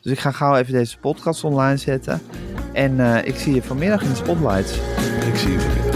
Dus 0.00 0.12
ik 0.12 0.18
ga 0.18 0.30
gauw 0.30 0.54
even 0.56 0.72
deze 0.72 0.98
podcast 0.98 1.44
online 1.44 1.76
zetten. 1.76 2.22
En 2.72 3.24
ik 3.26 3.36
zie 3.36 3.54
je 3.54 3.62
vanmiddag 3.62 4.02
in 4.02 4.08
de 4.08 4.14
spotlights. 4.16 4.72
Ik 5.26 5.36
zie 5.36 5.50
je 5.52 5.60
vanmiddag. 5.60 5.95